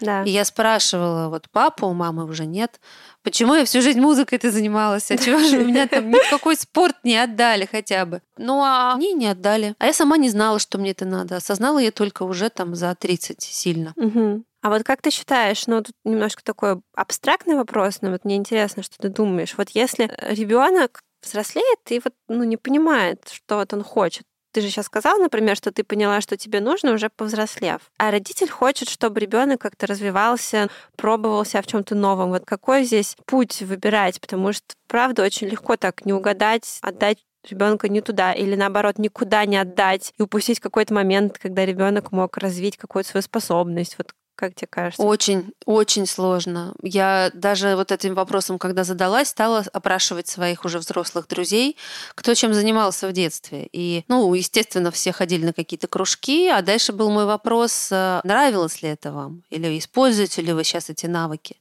Да. 0.00 0.22
И 0.22 0.30
я 0.30 0.44
спрашивала 0.44 1.28
вот 1.28 1.50
папу, 1.50 1.86
у 1.86 1.92
мамы 1.92 2.24
уже 2.24 2.46
нет, 2.46 2.80
почему 3.22 3.54
я 3.54 3.64
всю 3.64 3.82
жизнь 3.82 4.00
музыкой 4.00 4.38
ты 4.38 4.50
занималась, 4.50 5.10
а 5.10 5.18
чего 5.18 5.40
же 5.40 5.58
у 5.58 5.64
меня 5.64 5.86
там 5.88 6.08
никакой 6.08 6.56
спорт 6.56 6.96
не 7.04 7.16
отдали 7.16 7.68
хотя 7.70 8.06
бы. 8.06 8.22
Ну, 8.38 8.62
а 8.62 8.96
мне 8.96 9.12
не 9.12 9.26
отдали. 9.26 9.74
А 9.78 9.86
я 9.86 9.92
сама 9.92 10.16
не 10.16 10.30
знала, 10.30 10.58
что 10.58 10.78
мне 10.78 10.92
это 10.92 11.04
надо. 11.04 11.36
Осознала 11.36 11.80
я 11.80 11.90
только 11.90 12.22
уже 12.22 12.48
там 12.48 12.74
за 12.74 12.94
30 12.94 13.42
сильно. 13.42 13.92
Угу. 13.96 14.44
А 14.62 14.68
вот 14.68 14.84
как 14.84 15.00
ты 15.00 15.10
считаешь, 15.10 15.66
ну 15.66 15.82
тут 15.82 15.94
немножко 16.04 16.42
такой 16.42 16.80
абстрактный 16.94 17.56
вопрос, 17.56 18.02
но 18.02 18.10
вот 18.10 18.24
мне 18.24 18.36
интересно, 18.36 18.82
что 18.82 18.98
ты 18.98 19.08
думаешь. 19.08 19.54
Вот 19.56 19.70
если 19.70 20.10
ребенок 20.20 21.02
взрослеет 21.22 21.78
и 21.88 22.00
вот 22.02 22.14
ну, 22.28 22.44
не 22.44 22.56
понимает, 22.56 23.28
что 23.30 23.56
вот 23.56 23.72
он 23.72 23.82
хочет. 23.82 24.24
Ты 24.52 24.62
же 24.62 24.68
сейчас 24.68 24.86
сказал, 24.86 25.18
например, 25.18 25.56
что 25.56 25.70
ты 25.70 25.84
поняла, 25.84 26.20
что 26.20 26.36
тебе 26.36 26.60
нужно 26.60 26.92
уже 26.92 27.08
повзрослев. 27.08 27.80
А 27.98 28.10
родитель 28.10 28.48
хочет, 28.48 28.88
чтобы 28.88 29.20
ребенок 29.20 29.60
как-то 29.60 29.86
развивался, 29.86 30.68
пробовал 30.96 31.44
себя 31.44 31.62
в 31.62 31.68
чем-то 31.68 31.94
новом. 31.94 32.30
Вот 32.30 32.44
какой 32.44 32.82
здесь 32.82 33.16
путь 33.26 33.62
выбирать? 33.62 34.20
Потому 34.20 34.52
что, 34.52 34.74
правда, 34.88 35.22
очень 35.22 35.46
легко 35.46 35.76
так 35.76 36.04
не 36.04 36.12
угадать, 36.12 36.78
отдать 36.82 37.18
ребенка 37.48 37.88
не 37.88 38.00
туда 38.00 38.32
или 38.32 38.54
наоборот 38.56 38.98
никуда 38.98 39.44
не 39.46 39.56
отдать 39.56 40.12
и 40.18 40.22
упустить 40.22 40.60
какой-то 40.60 40.94
момент, 40.94 41.38
когда 41.38 41.64
ребенок 41.64 42.12
мог 42.12 42.36
развить 42.36 42.76
какую-то 42.76 43.10
свою 43.10 43.22
способность. 43.22 43.96
Вот 43.98 44.12
как 44.40 44.54
тебе 44.54 44.68
кажется? 44.70 45.02
Очень, 45.02 45.52
очень 45.66 46.06
сложно. 46.06 46.74
Я 46.82 47.30
даже 47.34 47.76
вот 47.76 47.92
этим 47.92 48.14
вопросом, 48.14 48.58
когда 48.58 48.84
задалась, 48.84 49.28
стала 49.28 49.64
опрашивать 49.74 50.28
своих 50.28 50.64
уже 50.64 50.78
взрослых 50.78 51.28
друзей, 51.28 51.76
кто 52.14 52.34
чем 52.34 52.54
занимался 52.54 53.06
в 53.06 53.12
детстве. 53.12 53.68
И, 53.70 54.02
ну, 54.08 54.32
естественно, 54.32 54.90
все 54.90 55.12
ходили 55.12 55.44
на 55.44 55.52
какие-то 55.52 55.88
кружки, 55.88 56.48
а 56.48 56.62
дальше 56.62 56.94
был 56.94 57.10
мой 57.10 57.26
вопрос, 57.26 57.88
э, 57.92 58.20
нравилось 58.24 58.80
ли 58.80 58.88
это 58.88 59.12
вам, 59.12 59.42
или 59.50 59.78
используете 59.78 60.40
ли 60.40 60.54
вы 60.54 60.64
сейчас 60.64 60.88
эти 60.88 61.04
навыки. 61.04 61.56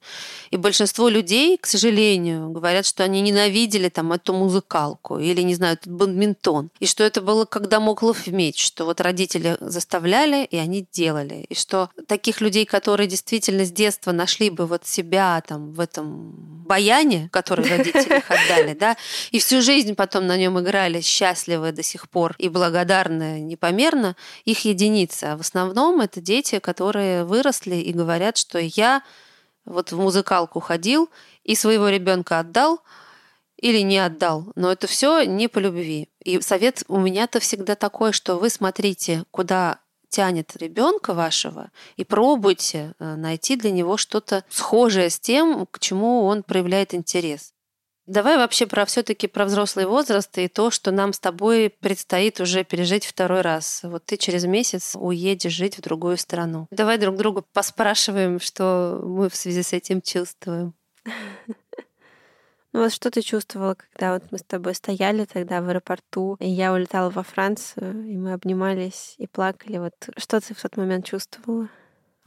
И 0.49 0.55
большинство 0.55 1.09
людей, 1.09 1.57
к 1.57 1.65
сожалению, 1.65 2.49
говорят, 2.49 2.85
что 2.85 3.03
они 3.03 3.19
ненавидели 3.19 3.89
там 3.89 4.13
эту 4.13 4.33
музыкалку 4.33 5.19
или, 5.19 5.41
не 5.41 5.55
знаю, 5.55 5.73
этот 5.73 5.91
бадминтон. 5.91 6.69
И 6.79 6.85
что 6.85 7.03
это 7.03 7.21
было 7.21 7.43
как 7.43 7.67
дамоклов 7.67 8.25
меч, 8.27 8.63
что 8.63 8.85
вот 8.85 9.01
родители 9.01 9.57
заставляли, 9.59 10.45
и 10.45 10.55
они 10.55 10.87
делали. 10.93 11.45
И 11.49 11.55
что 11.55 11.89
таких 12.07 12.39
людей, 12.39 12.68
которые 12.69 13.07
действительно 13.07 13.65
с 13.65 13.71
детства 13.71 14.11
нашли 14.11 14.49
бы 14.49 14.65
вот 14.65 14.85
себя 14.85 15.41
там 15.45 15.73
в 15.73 15.79
этом 15.79 16.31
баяне, 16.65 17.29
который 17.31 17.67
родители 17.67 18.17
их 18.17 18.31
отдали, 18.31 18.73
да, 18.73 18.95
и 19.31 19.39
всю 19.39 19.61
жизнь 19.61 19.95
потом 19.95 20.27
на 20.27 20.37
нем 20.37 20.59
играли 20.59 21.01
счастливы 21.01 21.71
до 21.71 21.83
сих 21.83 22.09
пор 22.09 22.35
и 22.37 22.47
благодарны 22.47 23.41
непомерно, 23.41 24.15
их 24.45 24.65
единица. 24.65 25.33
А 25.33 25.37
в 25.37 25.41
основном 25.41 25.99
это 25.99 26.21
дети, 26.21 26.59
которые 26.59 27.25
выросли 27.25 27.75
и 27.75 27.91
говорят, 27.91 28.37
что 28.37 28.59
я 28.59 29.01
вот 29.65 29.91
в 29.91 29.99
музыкалку 29.99 30.59
ходил 30.59 31.09
и 31.43 31.55
своего 31.55 31.89
ребенка 31.89 32.39
отдал, 32.39 32.81
или 33.57 33.79
не 33.79 33.97
отдал. 33.97 34.51
Но 34.55 34.71
это 34.71 34.87
все 34.87 35.23
не 35.23 35.47
по 35.49 35.59
любви. 35.59 36.07
И 36.23 36.39
совет 36.41 36.83
у 36.87 36.97
меня-то 36.97 37.39
всегда 37.39 37.75
такой, 37.75 38.13
что 38.13 38.37
вы 38.37 38.49
смотрите, 38.49 39.25
куда 39.31 39.79
тянет 40.09 40.55
ребенка 40.57 41.13
вашего, 41.13 41.71
и 41.95 42.03
пробуйте 42.03 42.93
э, 42.99 43.15
найти 43.15 43.55
для 43.55 43.71
него 43.71 43.97
что-то 43.97 44.43
схожее 44.49 45.09
с 45.09 45.19
тем, 45.19 45.65
к 45.65 45.79
чему 45.79 46.25
он 46.25 46.43
проявляет 46.43 46.93
интерес. 46.93 47.53
Давай 48.09 48.37
вообще 48.37 48.65
про 48.65 48.85
все-таки 48.85 49.27
про 49.27 49.45
взрослый 49.45 49.85
возраст 49.85 50.35
и 50.39 50.47
то, 50.47 50.71
что 50.71 50.89
нам 50.89 51.13
с 51.13 51.19
тобой 51.19 51.69
предстоит 51.69 52.41
уже 52.41 52.63
пережить 52.63 53.05
второй 53.05 53.41
раз. 53.41 53.81
Вот 53.83 54.03
ты 54.03 54.17
через 54.17 54.45
месяц 54.45 54.95
уедешь 54.95 55.53
жить 55.53 55.77
в 55.77 55.81
другую 55.81 56.17
страну. 56.17 56.65
Давай 56.71 56.97
друг 56.97 57.17
друга 57.17 57.43
поспрашиваем, 57.53 58.39
что 58.39 58.99
мы 59.03 59.29
в 59.29 59.35
связи 59.35 59.61
с 59.61 59.73
этим 59.73 60.01
чувствуем. 60.01 60.73
Ну 62.71 62.81
вот 62.81 62.93
что 62.93 63.09
ты 63.09 63.21
чувствовала, 63.21 63.75
когда 63.75 64.13
вот 64.13 64.31
мы 64.31 64.37
с 64.37 64.43
тобой 64.43 64.75
стояли 64.75 65.25
тогда 65.25 65.61
в 65.61 65.69
аэропорту, 65.69 66.37
и 66.39 66.47
я 66.47 66.71
улетала 66.71 67.09
во 67.09 67.23
Францию, 67.23 68.05
и 68.05 68.15
мы 68.15 68.33
обнимались 68.33 69.15
и 69.17 69.25
плакали. 69.27 69.77
Вот 69.79 69.95
что 70.17 70.39
ты 70.39 70.53
в 70.53 70.61
тот 70.61 70.77
момент 70.77 71.05
чувствовала? 71.05 71.69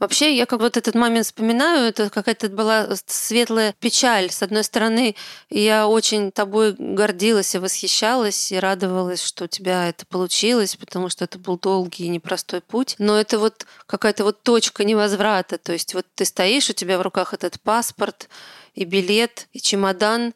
Вообще, 0.03 0.35
я 0.35 0.45
как 0.45 0.59
вот 0.59 0.75
этот 0.75 0.95
момент 0.95 1.27
вспоминаю, 1.27 1.85
это 1.85 2.09
какая-то 2.09 2.49
была 2.49 2.89
светлая 3.05 3.73
печаль. 3.79 4.29
С 4.29 4.43
одной 4.43 4.65
стороны, 4.65 5.15
я 5.49 5.87
очень 5.87 6.33
тобой 6.33 6.75
гордилась 6.77 7.55
и 7.55 7.57
восхищалась, 7.57 8.51
и 8.51 8.59
радовалась, 8.59 9.23
что 9.23 9.45
у 9.45 9.47
тебя 9.47 9.87
это 9.87 10.05
получилось, 10.05 10.75
потому 10.75 11.07
что 11.07 11.23
это 11.23 11.39
был 11.39 11.57
долгий 11.57 12.03
и 12.03 12.09
непростой 12.09 12.59
путь. 12.59 12.95
Но 12.97 13.17
это 13.17 13.39
вот 13.39 13.65
какая-то 13.87 14.25
вот 14.25 14.43
точка 14.43 14.83
невозврата. 14.83 15.57
То 15.57 15.71
есть 15.71 15.93
вот 15.93 16.05
ты 16.15 16.25
стоишь, 16.25 16.69
у 16.69 16.73
тебя 16.73 16.97
в 16.97 17.01
руках 17.01 17.33
этот 17.33 17.61
паспорт, 17.61 18.27
и 18.73 18.83
билет, 18.83 19.47
и 19.53 19.61
чемодан, 19.61 20.33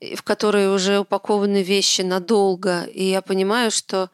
в 0.00 0.22
который 0.22 0.74
уже 0.74 0.98
упакованы 0.98 1.62
вещи 1.62 2.00
надолго. 2.00 2.84
И 2.84 3.04
я 3.04 3.20
понимаю, 3.20 3.70
что 3.70 4.08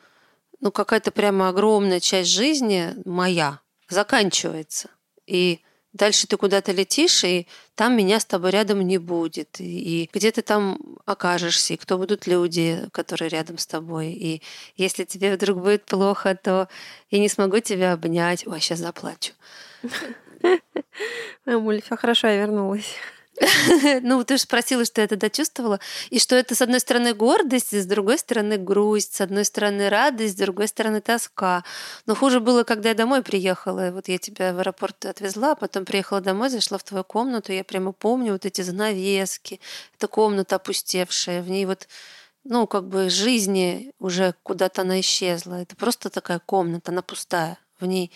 ну, 0.58 0.72
какая-то 0.72 1.12
прямо 1.12 1.48
огромная 1.48 2.00
часть 2.00 2.30
жизни 2.30 2.92
моя 3.04 3.60
заканчивается. 3.88 4.90
И 5.26 5.60
дальше 5.92 6.26
ты 6.26 6.36
куда-то 6.36 6.72
летишь, 6.72 7.24
и 7.24 7.46
там 7.74 7.96
меня 7.96 8.20
с 8.20 8.24
тобой 8.24 8.50
рядом 8.50 8.80
не 8.80 8.98
будет. 8.98 9.60
И, 9.60 10.08
где 10.12 10.30
ты 10.30 10.42
там 10.42 10.78
окажешься, 11.04 11.74
и 11.74 11.76
кто 11.76 11.98
будут 11.98 12.26
люди, 12.26 12.88
которые 12.92 13.28
рядом 13.28 13.58
с 13.58 13.66
тобой. 13.66 14.08
И 14.12 14.42
если 14.76 15.04
тебе 15.04 15.34
вдруг 15.34 15.60
будет 15.60 15.84
плохо, 15.84 16.34
то 16.34 16.68
я 17.10 17.18
не 17.18 17.28
смогу 17.28 17.60
тебя 17.60 17.92
обнять. 17.92 18.46
Ой, 18.46 18.60
сейчас 18.60 18.80
заплачу. 18.80 19.32
Мамуль, 21.46 21.82
все 21.82 21.96
хорошо, 21.96 22.28
я 22.28 22.36
вернулась. 22.36 22.94
Ну, 24.02 24.24
ты 24.24 24.36
же 24.36 24.42
спросила, 24.42 24.84
что 24.84 25.00
я 25.00 25.08
тогда 25.08 25.28
чувствовала. 25.28 25.80
И 26.10 26.18
что 26.18 26.36
это, 26.36 26.54
с 26.54 26.62
одной 26.62 26.80
стороны, 26.80 27.14
гордость, 27.14 27.74
с 27.74 27.86
другой 27.86 28.18
стороны, 28.18 28.56
грусть, 28.56 29.14
с 29.14 29.20
одной 29.20 29.44
стороны, 29.44 29.88
радость, 29.88 30.34
с 30.34 30.36
другой 30.36 30.68
стороны, 30.68 31.00
тоска. 31.00 31.64
Но 32.06 32.14
хуже 32.14 32.40
было, 32.40 32.64
когда 32.64 32.90
я 32.90 32.94
домой 32.94 33.22
приехала. 33.22 33.90
Вот 33.92 34.08
я 34.08 34.18
тебя 34.18 34.52
в 34.52 34.58
аэропорт 34.58 35.04
отвезла, 35.04 35.52
а 35.52 35.56
потом 35.56 35.84
приехала 35.84 36.20
домой, 36.20 36.50
зашла 36.50 36.78
в 36.78 36.84
твою 36.84 37.04
комнату. 37.04 37.52
Я 37.52 37.64
прямо 37.64 37.92
помню 37.92 38.32
вот 38.32 38.46
эти 38.46 38.62
занавески. 38.62 39.60
Это 39.96 40.08
комната 40.08 40.56
опустевшая. 40.56 41.42
В 41.42 41.50
ней 41.50 41.66
вот 41.66 41.88
ну, 42.44 42.66
как 42.66 42.88
бы 42.88 43.10
жизни 43.10 43.92
уже 43.98 44.34
куда-то 44.42 44.82
она 44.82 45.00
исчезла. 45.00 45.62
Это 45.62 45.74
просто 45.76 46.10
такая 46.10 46.38
комната, 46.38 46.92
она 46.92 47.02
пустая. 47.02 47.58
В 47.80 47.86
ней 47.86 48.12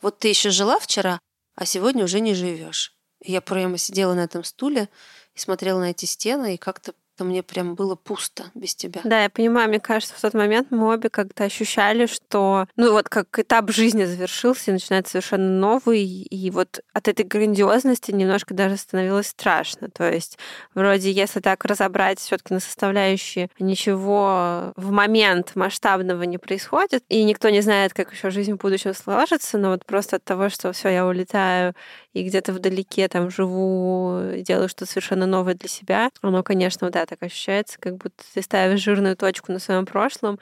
вот 0.00 0.18
ты 0.18 0.28
еще 0.28 0.50
жила 0.50 0.78
вчера, 0.78 1.20
а 1.54 1.66
сегодня 1.66 2.04
уже 2.04 2.20
не 2.20 2.34
живешь. 2.34 2.93
Я 3.24 3.40
прямо 3.40 3.78
сидела 3.78 4.14
на 4.14 4.24
этом 4.24 4.44
стуле 4.44 4.88
и 5.34 5.38
смотрела 5.38 5.80
на 5.80 5.90
эти 5.90 6.04
стены, 6.04 6.54
и 6.54 6.58
как-то 6.58 6.92
то 7.16 7.24
мне 7.24 7.42
прям 7.42 7.74
было 7.74 7.94
пусто 7.94 8.44
без 8.54 8.74
тебя. 8.74 9.00
Да, 9.04 9.22
я 9.22 9.30
понимаю, 9.30 9.68
мне 9.68 9.80
кажется, 9.80 10.14
в 10.16 10.20
тот 10.20 10.34
момент 10.34 10.68
мы 10.70 10.92
обе 10.92 11.08
как-то 11.08 11.44
ощущали, 11.44 12.06
что, 12.06 12.66
ну 12.76 12.92
вот 12.92 13.08
как 13.08 13.38
этап 13.38 13.70
жизни 13.70 14.04
завершился, 14.04 14.70
и 14.70 14.74
начинается 14.74 15.12
совершенно 15.12 15.48
новый, 15.48 16.04
и 16.04 16.50
вот 16.50 16.80
от 16.92 17.08
этой 17.08 17.24
грандиозности 17.24 18.10
немножко 18.10 18.54
даже 18.54 18.76
становилось 18.76 19.28
страшно. 19.28 19.90
То 19.90 20.10
есть 20.10 20.38
вроде, 20.74 21.10
если 21.10 21.40
так 21.40 21.64
разобрать 21.64 22.18
все 22.18 22.36
таки 22.36 22.52
на 22.52 22.60
составляющие, 22.60 23.48
ничего 23.58 24.72
в 24.76 24.90
момент 24.90 25.52
масштабного 25.54 26.24
не 26.24 26.38
происходит, 26.38 27.04
и 27.08 27.22
никто 27.22 27.48
не 27.50 27.60
знает, 27.60 27.94
как 27.94 28.12
еще 28.12 28.30
жизнь 28.30 28.54
в 28.54 28.56
будущем 28.56 28.94
сложится, 28.94 29.58
но 29.58 29.70
вот 29.70 29.86
просто 29.86 30.16
от 30.16 30.24
того, 30.24 30.48
что 30.48 30.72
все, 30.72 30.88
я 30.88 31.06
улетаю 31.06 31.74
и 32.14 32.22
где-то 32.24 32.52
вдалеке 32.52 33.08
там 33.08 33.30
живу, 33.30 34.20
делаю 34.38 34.68
что-то 34.68 34.86
совершенно 34.86 35.26
новое 35.26 35.54
для 35.54 35.68
себя, 35.68 36.10
оно, 36.22 36.42
конечно, 36.42 36.90
да, 36.90 37.06
так 37.06 37.22
ощущается, 37.22 37.78
как 37.78 37.96
будто 37.96 38.24
ты 38.32 38.42
ставишь 38.42 38.80
жирную 38.82 39.16
точку 39.16 39.52
на 39.52 39.58
своем 39.58 39.84
прошлом 39.86 40.38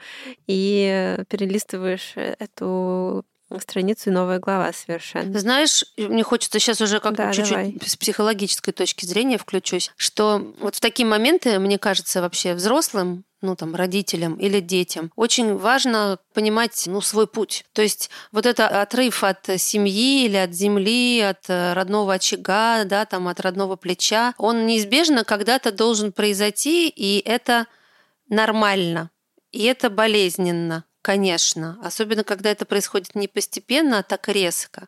и 0.47 1.17
перелистываешь 1.29 2.13
эту 2.15 3.25
страницу 3.61 4.09
и 4.09 4.13
новая 4.13 4.39
глава 4.39 4.71
совершенно. 4.73 5.37
Знаешь, 5.39 5.85
мне 5.97 6.23
хочется 6.23 6.59
сейчас 6.59 6.81
уже 6.81 6.99
как 6.99 7.15
да, 7.15 7.31
чуть-чуть 7.31 7.51
давай. 7.51 7.77
с 7.85 7.95
психологической 7.95 8.73
точки 8.73 9.05
зрения 9.05 9.37
включусь, 9.37 9.91
что 9.95 10.53
вот 10.59 10.75
в 10.75 10.79
такие 10.79 11.05
моменты, 11.05 11.59
мне 11.59 11.77
кажется, 11.77 12.21
вообще 12.21 12.53
взрослым 12.53 13.25
ну, 13.43 13.55
там, 13.55 13.75
родителям 13.75 14.35
или 14.35 14.61
детям. 14.61 15.11
Очень 15.15 15.57
важно 15.57 16.17
понимать, 16.33 16.81
ну, 16.87 17.01
свой 17.01 17.27
путь. 17.27 17.65
То 17.73 17.81
есть 17.81 18.09
вот 18.31 18.45
это 18.45 18.81
отрыв 18.81 19.23
от 19.23 19.49
семьи 19.57 20.25
или 20.25 20.37
от 20.37 20.53
земли, 20.53 21.19
от 21.19 21.49
э, 21.49 21.73
родного 21.73 22.13
очага, 22.13 22.85
да, 22.85 23.05
там, 23.05 23.27
от 23.27 23.41
родного 23.41 23.75
плеча, 23.75 24.33
он 24.37 24.65
неизбежно 24.65 25.25
когда-то 25.25 25.73
должен 25.73 26.13
произойти, 26.13 26.87
и 26.87 27.19
это 27.19 27.67
нормально, 28.29 29.11
и 29.51 29.63
это 29.63 29.89
болезненно. 29.89 30.85
Конечно, 31.03 31.77
особенно 31.83 32.23
когда 32.23 32.49
это 32.49 32.63
происходит 32.63 33.13
не 33.13 33.27
постепенно, 33.27 33.99
а 33.99 34.03
так 34.03 34.29
резко. 34.29 34.87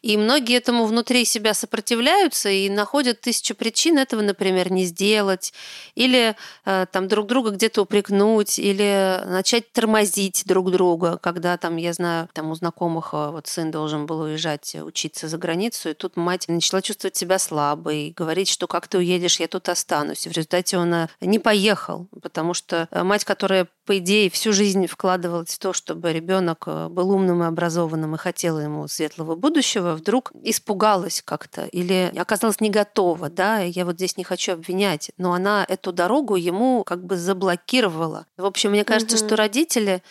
И 0.00 0.16
многие 0.16 0.56
этому 0.56 0.86
внутри 0.86 1.26
себя 1.26 1.52
сопротивляются 1.52 2.48
и 2.48 2.70
находят 2.70 3.20
тысячу 3.20 3.54
причин 3.54 3.98
этого, 3.98 4.22
например, 4.22 4.72
не 4.72 4.86
сделать, 4.86 5.52
или 5.94 6.34
э, 6.64 6.86
там 6.90 7.08
друг 7.08 7.26
друга 7.26 7.50
где-то 7.50 7.82
упрекнуть, 7.82 8.58
или 8.58 9.22
начать 9.26 9.70
тормозить 9.70 10.44
друг 10.46 10.70
друга, 10.70 11.18
когда 11.18 11.58
там, 11.58 11.76
я 11.76 11.92
знаю, 11.92 12.30
там 12.32 12.50
у 12.50 12.54
знакомых 12.54 13.10
э, 13.12 13.28
вот 13.30 13.46
сын 13.46 13.70
должен 13.70 14.06
был 14.06 14.20
уезжать 14.20 14.74
учиться 14.76 15.28
за 15.28 15.36
границу, 15.36 15.90
и 15.90 15.94
тут 15.94 16.16
мать 16.16 16.48
начала 16.48 16.80
чувствовать 16.80 17.16
себя 17.16 17.38
слабой, 17.38 18.14
говорить, 18.16 18.48
что 18.48 18.66
как 18.66 18.88
ты 18.88 18.96
уедешь, 18.96 19.38
я 19.40 19.46
тут 19.46 19.68
останусь. 19.68 20.24
И 20.24 20.30
в 20.30 20.32
результате 20.32 20.78
он 20.78 20.94
э, 20.94 21.08
не 21.20 21.38
поехал, 21.38 22.08
потому 22.22 22.54
что 22.54 22.88
мать, 22.90 23.26
которая 23.26 23.68
по 23.90 23.98
идее, 23.98 24.30
всю 24.30 24.52
жизнь 24.52 24.86
вкладывалась 24.86 25.48
в 25.48 25.58
то, 25.58 25.72
чтобы 25.72 26.12
ребенок 26.12 26.62
э, 26.66 26.86
был 26.86 27.10
умным 27.10 27.42
и 27.42 27.46
образованным 27.46 28.14
и 28.14 28.18
хотела 28.18 28.60
ему 28.60 28.86
светлого 28.86 29.34
будущего, 29.34 29.96
вдруг 29.96 30.30
испугалась 30.44 31.22
как-то 31.24 31.64
или 31.64 32.12
оказалась 32.16 32.60
не 32.60 32.70
готова, 32.70 33.30
да, 33.30 33.58
я 33.58 33.84
вот 33.84 33.96
здесь 33.96 34.16
не 34.16 34.22
хочу 34.22 34.52
обвинять, 34.52 35.10
но 35.18 35.32
она 35.32 35.66
эту 35.68 35.90
дорогу 35.90 36.36
ему 36.36 36.84
как 36.84 37.04
бы 37.04 37.16
заблокировала. 37.16 38.26
В 38.36 38.44
общем, 38.44 38.70
мне 38.70 38.84
кажется, 38.84 39.16
угу. 39.16 39.26
что 39.26 39.34
родители 39.34 40.04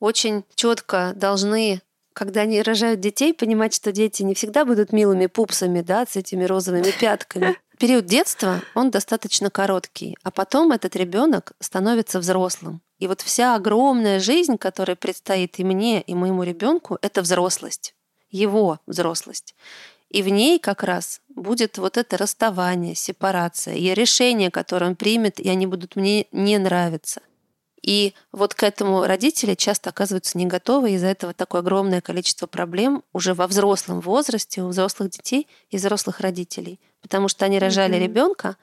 очень 0.00 0.42
четко 0.54 1.12
должны 1.14 1.82
когда 2.14 2.40
они 2.40 2.62
рожают 2.62 3.00
детей, 3.00 3.34
понимать, 3.34 3.74
что 3.74 3.92
дети 3.92 4.22
не 4.22 4.32
всегда 4.32 4.64
будут 4.64 4.90
милыми 4.90 5.26
пупсами, 5.26 5.82
да, 5.82 6.06
с 6.08 6.16
этими 6.16 6.44
розовыми 6.44 6.90
пятками. 6.98 7.58
Период 7.78 8.06
детства, 8.06 8.62
он 8.74 8.90
достаточно 8.90 9.50
короткий, 9.50 10.16
а 10.22 10.30
потом 10.30 10.72
этот 10.72 10.96
ребенок 10.96 11.52
становится 11.60 12.18
взрослым. 12.18 12.80
И 12.98 13.06
вот 13.06 13.20
вся 13.20 13.54
огромная 13.54 14.20
жизнь, 14.20 14.56
которая 14.56 14.96
предстоит 14.96 15.58
и 15.58 15.64
мне, 15.64 16.00
и 16.00 16.14
моему 16.14 16.42
ребенку, 16.42 16.98
это 17.02 17.22
взрослость, 17.22 17.94
его 18.30 18.80
взрослость. 18.86 19.54
И 20.08 20.22
в 20.22 20.28
ней 20.28 20.58
как 20.58 20.82
раз 20.82 21.20
будет 21.28 21.78
вот 21.78 21.96
это 21.96 22.16
расставание, 22.16 22.94
сепарация, 22.94 23.74
и 23.74 23.92
решения, 23.92 24.50
которые 24.50 24.90
он 24.90 24.96
примет, 24.96 25.40
и 25.40 25.48
они 25.48 25.66
будут 25.66 25.96
мне 25.96 26.26
не 26.32 26.58
нравиться. 26.58 27.20
И 27.82 28.14
вот 28.32 28.54
к 28.54 28.62
этому 28.62 29.04
родители 29.04 29.54
часто 29.54 29.90
оказываются 29.90 30.38
не 30.38 30.46
готовы, 30.46 30.92
из-за 30.92 31.06
этого 31.08 31.34
такое 31.34 31.60
огромное 31.60 32.00
количество 32.00 32.46
проблем 32.46 33.04
уже 33.12 33.34
во 33.34 33.46
взрослом 33.46 34.00
возрасте 34.00 34.62
у 34.62 34.68
взрослых 34.68 35.10
детей 35.10 35.46
и 35.70 35.76
взрослых 35.76 36.20
родителей, 36.20 36.80
потому 37.00 37.28
что 37.28 37.44
они 37.44 37.58
рожали 37.58 37.96
mm-hmm. 37.96 38.02
ребенка, 38.02 38.56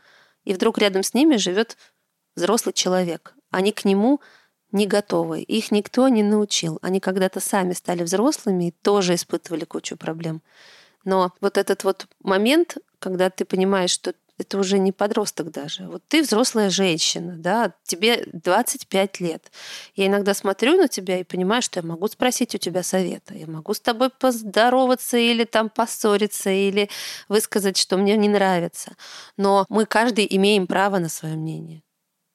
и 0.44 0.54
вдруг 0.54 0.78
рядом 0.78 1.04
с 1.04 1.14
ними 1.14 1.38
живет 1.38 1.78
взрослый 2.36 2.74
человек, 2.74 3.36
они 3.54 3.72
к 3.72 3.86
нему 3.86 4.20
не 4.72 4.88
готовы. 4.88 5.42
Их 5.42 5.72
никто 5.72 6.08
не 6.10 6.24
научил. 6.24 6.80
Они 6.82 7.00
когда-то 7.00 7.40
сами 7.40 7.74
стали 7.74 8.04
взрослыми 8.04 8.70
и 8.70 8.72
тоже 8.72 9.16
испытывали 9.16 9.66
кучу 9.66 9.96
проблем. 9.96 10.42
Но 11.06 11.32
вот 11.42 11.58
этот 11.58 11.84
вот 11.84 12.08
момент, 12.24 12.78
когда 13.00 13.30
ты 13.30 13.46
понимаешь, 13.46 13.92
что 13.92 14.14
это 14.40 14.58
уже 14.58 14.80
не 14.80 14.92
подросток 14.92 15.52
даже. 15.52 15.88
Вот 15.88 16.02
ты 16.08 16.24
взрослая 16.24 16.70
женщина, 16.72 17.36
да, 17.38 17.74
тебе 17.84 18.26
25 18.34 19.20
лет. 19.20 19.52
Я 19.96 20.08
иногда 20.08 20.34
смотрю 20.34 20.76
на 20.76 20.88
тебя 20.88 21.20
и 21.20 21.24
понимаю, 21.24 21.62
что 21.62 21.80
я 21.80 21.86
могу 21.86 22.08
спросить 22.08 22.56
у 22.56 22.58
тебя 22.58 22.82
совета. 22.82 23.36
Я 23.36 23.46
могу 23.46 23.74
с 23.74 23.80
тобой 23.80 24.10
поздороваться 24.10 25.18
или 25.18 25.44
там 25.44 25.70
поссориться, 25.70 26.50
или 26.50 26.90
высказать, 27.30 27.78
что 27.78 27.98
мне 27.98 28.18
не 28.18 28.28
нравится. 28.28 28.96
Но 29.38 29.66
мы 29.70 29.86
каждый 29.86 30.26
имеем 30.30 30.66
право 30.66 30.98
на 30.98 31.10
свое 31.10 31.36
мнение. 31.36 31.83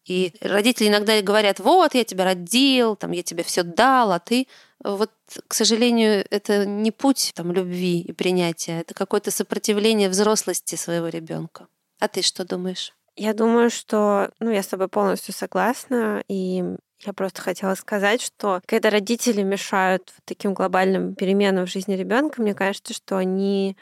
И 0.09 0.33
родители 0.41 0.89
иногда 0.89 1.21
говорят, 1.21 1.61
вот, 1.61 1.95
я 1.95 2.05
тебя 2.05 2.25
родил, 2.25 2.97
там, 2.97 3.13
я 3.13 3.23
тебе 3.23 3.43
все 3.43 3.63
дал, 3.63 4.11
а 4.13 4.19
ты 4.19 4.49
вот, 4.83 5.11
к 5.47 5.55
сожалению, 5.55 6.25
это 6.31 6.65
не 6.65 6.91
путь 6.91 7.33
там, 7.35 7.53
любви 7.53 8.01
и 8.01 8.13
принятия, 8.13 8.81
это 8.81 8.95
какое-то 8.95 9.31
сопротивление 9.31 10.09
взрослости 10.09 10.77
своего 10.77 11.09
ребенка. 11.09 11.67
А 11.99 12.09
ты 12.09 12.23
что 12.23 12.45
думаешь? 12.45 12.95
Я 13.17 13.35
думаю, 13.35 13.71
что, 13.71 14.31
ну, 14.39 14.51
я 14.51 14.63
с 14.63 14.69
тобой 14.69 14.89
полностью 14.89 15.35
согласна, 15.35 16.23
и 16.29 16.63
я 17.01 17.13
просто 17.13 17.43
хотела 17.43 17.75
сказать, 17.75 18.23
что 18.23 18.61
когда 18.67 18.91
родители 18.91 19.43
мешают 19.43 20.13
таким 20.25 20.55
глобальным 20.55 21.15
переменам 21.17 21.67
в 21.67 21.71
жизни 21.71 21.95
ребенка, 21.95 22.41
мне 22.41 22.55
кажется, 22.55 22.95
что 22.95 23.17
они, 23.17 23.77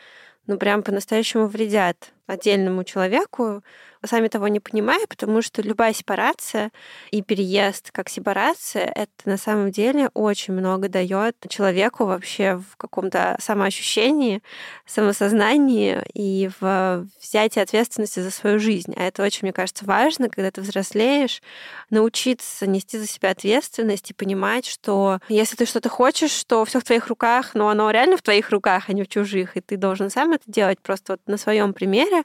ну, 0.47 0.57
прям 0.57 0.83
по-настоящему 0.83 1.47
вредят 1.47 2.13
отдельному 2.27 2.85
человеку, 2.85 3.63
сами 4.05 4.29
того 4.29 4.49
не 4.49 4.61
понимая, 4.61 5.07
потому 5.07 5.43
что 5.43 5.63
любая 5.63 5.93
сепарация 5.93 6.71
и 7.11 7.23
переезд 7.23 7.91
как 7.93 8.09
сепарация, 8.09 8.85
это 8.85 9.11
на 9.25 9.37
самом 9.37 9.71
деле 9.71 10.11
очень 10.15 10.55
много 10.55 10.89
дает 10.89 11.37
человеку 11.49 12.05
вообще 12.05 12.57
в 12.57 12.77
каком-то 12.77 13.37
самоощущении, 13.41 14.43
самосознании 14.87 16.03
и 16.15 16.51
в 16.61 17.07
взятии 17.21 17.61
ответственности 17.61 18.21
за 18.21 18.31
свою 18.31 18.59
жизнь. 18.59 18.95
А 18.97 19.05
это 19.05 19.23
очень, 19.23 19.41
мне 19.43 19.53
кажется, 19.53 19.85
важно, 19.85 20.29
когда 20.29 20.51
ты 20.51 20.61
взрослеешь, 20.61 21.43
научиться 21.91 22.67
нести 22.67 22.99
за 22.99 23.07
себя 23.07 23.31
ответственность 23.31 24.11
и 24.11 24.15
понимать, 24.15 24.67
что 24.67 25.21
если 25.29 25.57
ты 25.57 25.67
что-то 25.67 25.89
хочешь, 25.89 26.31
что 26.31 26.65
все 26.65 26.81
в 26.81 26.85
твоих 26.85 27.09
руках, 27.09 27.55
но 27.55 27.69
оно 27.69 27.91
реально 27.91 28.17
в 28.17 28.23
твоих 28.23 28.51
руках, 28.51 28.85
а 28.89 28.93
не 28.93 29.03
в 29.03 29.09
чужих, 29.09 29.57
и 29.57 29.61
ты 29.61 29.77
должен 29.77 30.11
сам 30.11 30.33
это 30.33 30.45
делать 30.47 30.81
просто 30.81 31.15
вот 31.15 31.21
на 31.27 31.37
своем 31.37 31.73
примере. 31.73 32.16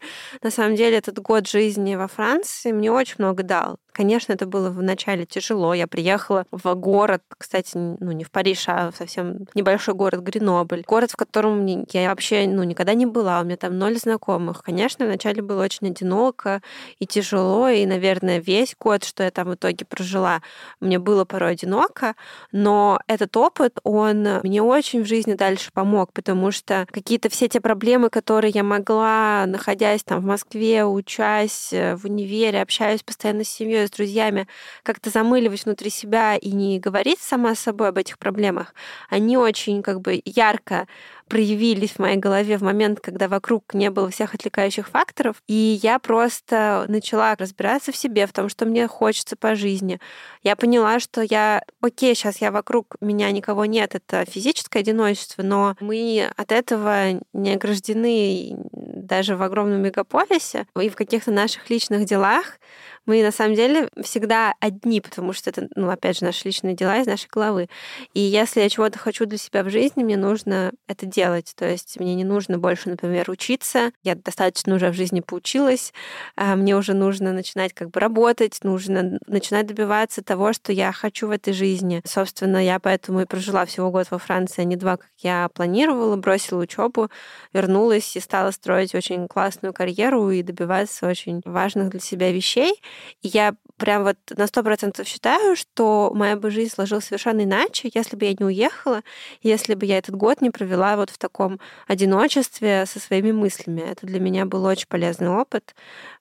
На 0.43 0.51
самом 0.51 0.75
деле 0.75 0.97
этот 0.97 1.19
год 1.19 1.47
жизни 1.47 1.95
во 1.95 2.07
Франции 2.07 2.71
мне 2.71 2.91
очень 2.91 3.15
много 3.19 3.43
дал. 3.43 3.79
Конечно, 3.93 4.33
это 4.33 4.45
было 4.45 4.69
вначале 4.69 5.25
тяжело. 5.25 5.73
Я 5.73 5.85
приехала 5.85 6.45
в 6.51 6.73
город, 6.75 7.21
кстати, 7.37 7.71
ну 7.75 8.11
не 8.11 8.23
в 8.23 8.31
Париж, 8.31 8.63
а 8.67 8.91
совсем 8.97 9.47
небольшой 9.53 9.95
город 9.95 10.21
Гренобль. 10.21 10.83
Город, 10.87 11.11
в 11.11 11.17
котором 11.17 11.65
я 11.65 12.09
вообще 12.09 12.47
ну, 12.47 12.63
никогда 12.63 12.93
не 12.93 13.05
была. 13.05 13.41
У 13.41 13.43
меня 13.43 13.57
там 13.57 13.77
ноль 13.77 13.97
знакомых. 13.97 14.63
Конечно, 14.63 15.05
вначале 15.05 15.41
было 15.41 15.63
очень 15.63 15.87
одиноко 15.87 16.61
и 16.99 17.05
тяжело. 17.05 17.67
И, 17.67 17.85
наверное, 17.85 18.39
весь 18.39 18.75
год, 18.79 19.03
что 19.03 19.23
я 19.23 19.31
там 19.31 19.49
в 19.49 19.55
итоге 19.55 19.85
прожила, 19.85 20.41
мне 20.79 20.97
было 20.97 21.25
порой 21.25 21.51
одиноко. 21.51 22.15
Но 22.53 22.99
этот 23.07 23.35
опыт, 23.35 23.79
он 23.83 24.39
мне 24.43 24.61
очень 24.61 25.03
в 25.03 25.07
жизни 25.07 25.33
дальше 25.33 25.69
помог, 25.73 26.13
потому 26.13 26.51
что 26.51 26.87
какие-то 26.91 27.29
все 27.29 27.49
те 27.49 27.59
проблемы, 27.59 28.09
которые 28.09 28.51
я 28.51 28.63
могла, 28.63 29.45
находясь 29.47 30.03
там 30.03 30.21
в 30.21 30.25
Москве, 30.25 30.85
учась 30.85 31.73
э, 31.73 31.95
в 31.95 32.05
универе, 32.05 32.61
общаюсь 32.61 33.03
постоянно 33.03 33.43
с 33.43 33.49
семьей, 33.49 33.80
с 33.87 33.91
друзьями, 33.91 34.47
как-то 34.83 35.09
замыливать 35.09 35.65
внутри 35.65 35.89
себя 35.89 36.35
и 36.35 36.51
не 36.51 36.79
говорить 36.79 37.19
сама 37.19 37.55
с 37.55 37.59
собой 37.59 37.89
об 37.89 37.97
этих 37.97 38.17
проблемах, 38.17 38.73
они 39.09 39.37
очень 39.37 39.81
как 39.83 40.01
бы 40.01 40.21
ярко 40.25 40.87
проявились 41.31 41.91
в 41.91 41.99
моей 41.99 42.17
голове 42.17 42.57
в 42.57 42.61
момент, 42.61 42.99
когда 42.99 43.29
вокруг 43.29 43.73
не 43.73 43.89
было 43.89 44.09
всех 44.09 44.35
отвлекающих 44.35 44.89
факторов, 44.89 45.41
и 45.47 45.79
я 45.81 45.97
просто 45.97 46.83
начала 46.89 47.33
разбираться 47.37 47.93
в 47.93 47.95
себе, 47.95 48.27
в 48.27 48.33
том, 48.33 48.49
что 48.49 48.65
мне 48.65 48.85
хочется 48.89 49.37
по 49.37 49.55
жизни. 49.55 50.01
Я 50.43 50.57
поняла, 50.57 50.99
что 50.99 51.21
я, 51.21 51.63
окей, 51.79 52.15
сейчас 52.15 52.41
я 52.41 52.51
вокруг 52.51 52.97
меня 52.99 53.31
никого 53.31 53.63
нет, 53.63 53.95
это 53.95 54.25
физическое 54.29 54.79
одиночество, 54.79 55.41
но 55.41 55.77
мы 55.79 56.29
от 56.35 56.51
этого 56.51 57.21
не 57.31 57.53
ограждены 57.53 58.57
даже 58.73 59.37
в 59.37 59.41
огромном 59.41 59.81
мегаполисе 59.81 60.67
и 60.81 60.89
в 60.89 60.95
каких-то 60.97 61.31
наших 61.31 61.69
личных 61.69 62.03
делах 62.03 62.57
мы 63.05 63.23
на 63.23 63.31
самом 63.31 63.55
деле 63.55 63.89
всегда 64.03 64.53
одни, 64.59 65.01
потому 65.01 65.33
что 65.33 65.49
это, 65.49 65.67
ну, 65.75 65.89
опять 65.89 66.19
же, 66.19 66.25
наши 66.25 66.45
личные 66.45 66.75
дела 66.75 66.99
из 66.99 67.07
нашей 67.07 67.27
головы. 67.31 67.67
И 68.13 68.19
если 68.19 68.61
я 68.61 68.69
чего-то 68.69 68.99
хочу 68.99 69.25
для 69.25 69.37
себя 69.37 69.63
в 69.63 69.69
жизни, 69.69 70.03
мне 70.03 70.17
нужно 70.17 70.71
это 70.87 71.05
делать. 71.05 71.53
То 71.55 71.67
есть 71.67 71.99
мне 71.99 72.15
не 72.15 72.23
нужно 72.23 72.59
больше, 72.59 72.89
например, 72.89 73.29
учиться. 73.29 73.91
Я 74.03 74.15
достаточно 74.15 74.75
уже 74.75 74.89
в 74.89 74.93
жизни 74.93 75.21
поучилась. 75.21 75.93
А 76.35 76.55
мне 76.55 76.75
уже 76.75 76.93
нужно 76.93 77.33
начинать 77.33 77.73
как 77.73 77.89
бы 77.89 77.99
работать, 77.99 78.59
нужно 78.63 79.17
начинать 79.27 79.65
добиваться 79.67 80.23
того, 80.23 80.53
что 80.53 80.71
я 80.71 80.91
хочу 80.91 81.27
в 81.27 81.31
этой 81.31 81.53
жизни. 81.53 82.01
Собственно, 82.05 82.63
я 82.63 82.79
поэтому 82.79 83.21
и 83.21 83.25
прожила 83.25 83.65
всего 83.65 83.89
год 83.91 84.07
во 84.11 84.19
Франции, 84.19 84.61
а 84.61 84.65
не 84.65 84.75
два, 84.75 84.97
как 84.97 85.09
я 85.17 85.49
планировала, 85.53 86.15
бросила 86.15 86.61
учебу, 86.61 87.09
вернулась 87.53 88.15
и 88.15 88.19
стала 88.19 88.51
строить 88.51 88.93
очень 88.93 89.27
классную 89.27 89.73
карьеру 89.73 90.29
и 90.29 90.43
добиваться 90.43 91.07
очень 91.07 91.41
важных 91.45 91.89
для 91.89 91.99
себя 91.99 92.31
вещей. 92.31 92.81
Я 93.21 93.55
прям 93.77 94.03
вот 94.03 94.17
на 94.29 94.47
сто 94.47 94.63
процентов 94.63 95.07
считаю, 95.07 95.55
что 95.55 96.11
моя 96.13 96.35
бы 96.35 96.51
жизнь 96.51 96.73
сложилась 96.73 97.05
совершенно 97.05 97.43
иначе, 97.43 97.89
если 97.93 98.15
бы 98.15 98.25
я 98.25 98.33
не 98.33 98.45
уехала, 98.45 99.01
если 99.41 99.73
бы 99.73 99.85
я 99.85 99.97
этот 99.97 100.15
год 100.15 100.41
не 100.41 100.49
провела 100.49 100.95
вот 100.95 101.09
в 101.09 101.17
таком 101.17 101.59
одиночестве 101.87 102.85
со 102.85 102.99
своими 102.99 103.31
мыслями. 103.31 103.81
Это 103.81 104.05
для 104.05 104.19
меня 104.19 104.45
был 104.45 104.65
очень 104.65 104.87
полезный 104.87 105.29
опыт. 105.29 105.75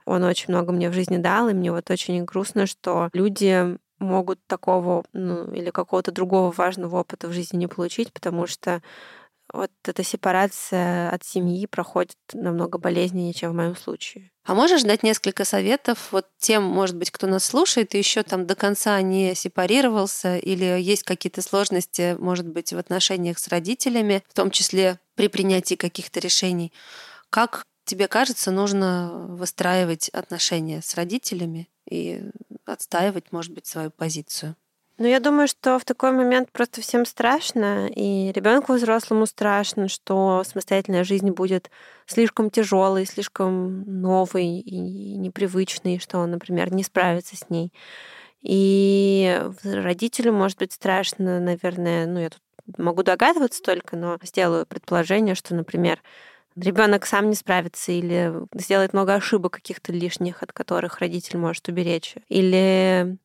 Он 0.04 0.24
очень 0.24 0.46
много 0.48 0.72
мне 0.72 0.90
в 0.90 0.94
жизни 0.94 1.18
дал, 1.18 1.48
и 1.48 1.54
мне 1.54 1.72
вот 1.72 1.90
очень 1.90 2.24
грустно, 2.24 2.66
что 2.66 3.11
люди 3.12 3.78
могут 4.00 4.40
такого 4.46 5.04
ну, 5.12 5.52
или 5.52 5.70
какого-то 5.70 6.11
другого 6.11 6.50
важного 6.50 7.00
опыта 7.00 7.28
в 7.28 7.33
жизни 7.33 7.59
не 7.59 7.66
получить, 7.66 8.12
потому 8.12 8.46
что 8.46 8.83
вот 9.52 9.70
эта 9.84 10.02
сепарация 10.02 11.10
от 11.10 11.24
семьи 11.24 11.66
проходит 11.66 12.16
намного 12.32 12.78
болезненнее, 12.78 13.32
чем 13.32 13.52
в 13.52 13.56
моем 13.56 13.76
случае. 13.76 14.30
А 14.44 14.54
можешь 14.54 14.82
дать 14.82 15.02
несколько 15.02 15.44
советов 15.44 16.08
вот 16.12 16.26
тем, 16.38 16.64
может 16.64 16.96
быть, 16.96 17.10
кто 17.10 17.26
нас 17.26 17.44
слушает 17.44 17.94
и 17.94 17.98
еще 17.98 18.22
там 18.22 18.46
до 18.46 18.54
конца 18.54 19.00
не 19.02 19.34
сепарировался 19.34 20.36
или 20.38 20.64
есть 20.80 21.02
какие-то 21.02 21.42
сложности, 21.42 22.16
может 22.18 22.48
быть, 22.48 22.72
в 22.72 22.78
отношениях 22.78 23.38
с 23.38 23.48
родителями, 23.48 24.22
в 24.28 24.34
том 24.34 24.50
числе 24.50 24.98
при 25.14 25.28
принятии 25.28 25.74
каких-то 25.74 26.20
решений. 26.20 26.72
Как 27.28 27.64
тебе 27.84 28.08
кажется, 28.08 28.50
нужно 28.50 29.10
выстраивать 29.28 30.08
отношения 30.10 30.80
с 30.82 30.94
родителями 30.94 31.68
и 31.88 32.22
отстаивать, 32.64 33.32
может 33.32 33.52
быть, 33.52 33.66
свою 33.66 33.90
позицию? 33.90 34.56
Ну, 35.00 35.06
я 35.06 35.18
думаю, 35.18 35.48
что 35.48 35.78
в 35.78 35.86
такой 35.86 36.12
момент 36.12 36.52
просто 36.52 36.82
всем 36.82 37.06
страшно, 37.06 37.88
и 37.88 38.30
ребенку 38.32 38.74
взрослому 38.74 39.24
страшно, 39.24 39.88
что 39.88 40.42
самостоятельная 40.44 41.04
жизнь 41.04 41.30
будет 41.30 41.70
слишком 42.04 42.50
тяжелой, 42.50 43.06
слишком 43.06 43.80
новой 44.02 44.58
и 44.58 45.16
непривычной, 45.16 46.00
что 46.00 46.18
он, 46.18 46.32
например, 46.32 46.70
не 46.74 46.82
справится 46.82 47.34
с 47.34 47.48
ней. 47.48 47.72
И 48.42 49.42
родителю 49.64 50.34
может 50.34 50.58
быть 50.58 50.74
страшно, 50.74 51.40
наверное, 51.40 52.06
ну, 52.06 52.20
я 52.20 52.28
тут 52.28 52.42
могу 52.76 53.02
догадываться 53.02 53.62
только, 53.62 53.96
но 53.96 54.18
сделаю 54.22 54.66
предположение, 54.66 55.34
что, 55.34 55.54
например, 55.54 56.02
ребенок 56.56 57.06
сам 57.06 57.30
не 57.30 57.36
справится 57.36 57.90
или 57.90 58.34
сделает 58.52 58.92
много 58.92 59.14
ошибок 59.14 59.54
каких-то 59.54 59.94
лишних, 59.94 60.42
от 60.42 60.52
которых 60.52 60.98
родитель 60.98 61.38
может 61.38 61.68
уберечь. 61.68 62.16
Или 62.28 63.16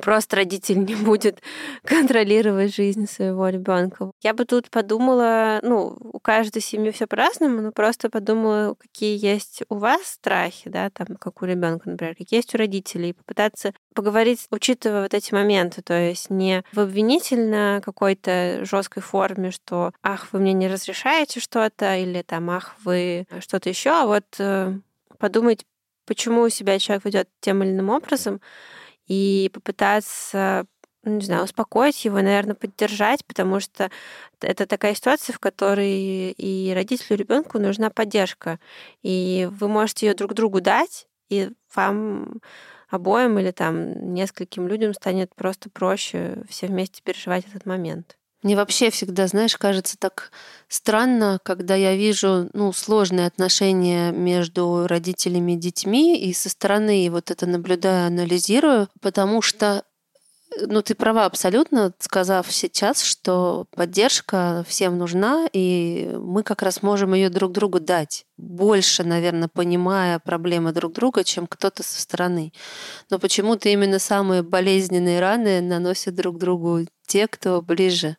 просто 0.00 0.36
родитель 0.36 0.84
не 0.84 0.94
будет 0.94 1.42
контролировать 1.84 2.74
жизнь 2.74 3.06
своего 3.06 3.48
ребенка. 3.48 4.10
Я 4.22 4.34
бы 4.34 4.44
тут 4.44 4.70
подумала, 4.70 5.60
ну, 5.62 5.96
у 6.00 6.18
каждой 6.18 6.62
семьи 6.62 6.90
все 6.90 7.06
по-разному, 7.06 7.60
но 7.60 7.72
просто 7.72 8.10
подумала, 8.10 8.74
какие 8.78 9.22
есть 9.24 9.62
у 9.68 9.76
вас 9.76 10.02
страхи, 10.04 10.70
да, 10.70 10.90
там, 10.90 11.16
как 11.18 11.42
у 11.42 11.44
ребенка, 11.44 11.90
например, 11.90 12.14
какие 12.14 12.38
есть 12.38 12.54
у 12.54 12.58
родителей, 12.58 13.10
и 13.10 13.12
попытаться 13.12 13.72
поговорить, 13.94 14.46
учитывая 14.50 15.02
вот 15.02 15.14
эти 15.14 15.34
моменты, 15.34 15.82
то 15.82 15.94
есть 15.94 16.30
не 16.30 16.64
в 16.72 16.80
обвинительно 16.80 17.80
какой-то 17.84 18.64
жесткой 18.64 19.02
форме, 19.02 19.50
что 19.50 19.92
ах, 20.02 20.28
вы 20.32 20.40
мне 20.40 20.52
не 20.52 20.68
разрешаете 20.68 21.40
что-то, 21.40 21.96
или 21.96 22.22
там 22.22 22.50
ах, 22.50 22.74
вы 22.84 23.26
что-то 23.40 23.68
еще, 23.68 23.90
а 23.90 24.06
вот 24.06 24.24
э, 24.38 24.74
подумать, 25.18 25.64
почему 26.06 26.48
себя 26.48 26.78
человек 26.78 27.04
ведет 27.04 27.28
тем 27.40 27.62
или 27.62 27.70
иным 27.70 27.90
образом, 27.90 28.40
и 29.12 29.50
попытаться 29.52 30.64
ну, 31.04 31.16
не 31.16 31.24
знаю, 31.24 31.44
успокоить 31.44 32.04
его, 32.04 32.22
наверное, 32.22 32.54
поддержать, 32.54 33.26
потому 33.26 33.60
что 33.60 33.90
это 34.40 34.66
такая 34.66 34.94
ситуация, 34.94 35.34
в 35.34 35.40
которой 35.40 36.30
и 36.30 36.72
родителю, 36.72 37.16
и 37.16 37.16
ребенку 37.16 37.58
нужна 37.58 37.90
поддержка. 37.90 38.58
И 39.02 39.48
вы 39.50 39.68
можете 39.68 40.06
ее 40.06 40.14
друг 40.14 40.32
другу 40.34 40.60
дать, 40.60 41.08
и 41.28 41.50
вам 41.74 42.40
обоим 42.88 43.38
или 43.38 43.50
там 43.50 44.14
нескольким 44.14 44.66
людям 44.68 44.94
станет 44.94 45.34
просто 45.34 45.68
проще 45.68 46.44
все 46.48 46.68
вместе 46.68 47.02
переживать 47.02 47.44
этот 47.46 47.66
момент. 47.66 48.16
Мне 48.42 48.56
вообще 48.56 48.90
всегда, 48.90 49.26
знаешь, 49.28 49.56
кажется 49.56 49.96
так 49.96 50.32
странно, 50.68 51.38
когда 51.44 51.76
я 51.76 51.94
вижу 51.96 52.50
ну, 52.54 52.72
сложные 52.72 53.26
отношения 53.26 54.10
между 54.10 54.86
родителями 54.88 55.52
и 55.52 55.56
детьми, 55.56 56.18
и 56.20 56.32
со 56.32 56.48
стороны 56.48 57.08
вот 57.10 57.30
это 57.30 57.46
наблюдаю, 57.46 58.08
анализирую, 58.08 58.88
потому 59.00 59.42
что 59.42 59.84
Ну, 60.68 60.82
ты 60.82 60.94
права 60.94 61.24
абсолютно, 61.26 61.92
сказав 61.98 62.52
сейчас, 62.52 63.02
что 63.02 63.66
поддержка 63.76 64.64
всем 64.68 64.98
нужна, 64.98 65.48
и 65.54 66.10
мы 66.18 66.42
как 66.42 66.62
раз 66.62 66.82
можем 66.82 67.14
ее 67.14 67.30
друг 67.30 67.52
другу 67.52 67.80
дать. 67.80 68.26
Больше, 68.36 69.02
наверное, 69.04 69.48
понимая 69.48 70.18
проблемы 70.18 70.72
друг 70.72 70.92
друга, 70.92 71.24
чем 71.24 71.46
кто-то 71.46 71.82
со 71.82 72.00
стороны. 72.00 72.52
Но 73.10 73.18
почему-то 73.18 73.68
именно 73.70 73.98
самые 73.98 74.42
болезненные 74.42 75.20
раны 75.20 75.60
наносят 75.62 76.14
друг 76.16 76.38
другу 76.38 76.86
те, 77.12 77.28
кто 77.28 77.60
ближе. 77.60 78.16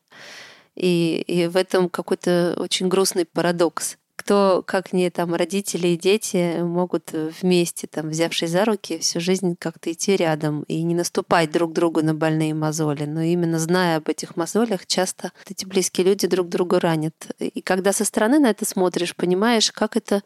И, 0.76 1.24
и 1.28 1.48
в 1.48 1.58
этом 1.58 1.90
какой-то 1.90 2.56
очень 2.60 2.90
грустный 2.90 3.26
парадокс 3.26 3.98
кто, 4.16 4.64
как 4.66 4.94
не 4.94 5.10
там 5.10 5.34
родители 5.34 5.88
и 5.88 5.98
дети, 5.98 6.62
могут 6.62 7.12
вместе, 7.12 7.88
там, 7.88 8.10
взявшись 8.10 8.52
за 8.52 8.64
руки, 8.64 9.00
всю 9.00 9.20
жизнь 9.20 9.56
как-то 9.60 9.92
идти 9.92 10.16
рядом 10.16 10.64
и 10.64 10.84
не 10.84 10.94
наступать 10.94 11.52
друг 11.52 11.74
другу 11.74 12.04
на 12.04 12.14
больные 12.14 12.54
мозоли. 12.54 13.06
Но 13.06 13.22
именно 13.22 13.58
зная 13.58 13.98
об 13.98 14.08
этих 14.08 14.38
мозолях, 14.38 14.86
часто 14.86 15.32
эти 15.50 15.66
близкие 15.66 16.06
люди 16.06 16.28
друг 16.28 16.48
друга 16.48 16.80
ранят. 16.80 17.16
И 17.40 17.62
когда 17.62 17.92
со 17.92 18.06
стороны 18.06 18.40
на 18.40 18.52
это 18.52 18.66
смотришь, 18.66 19.16
понимаешь, 19.16 19.72
как 19.72 19.98
это 19.98 20.22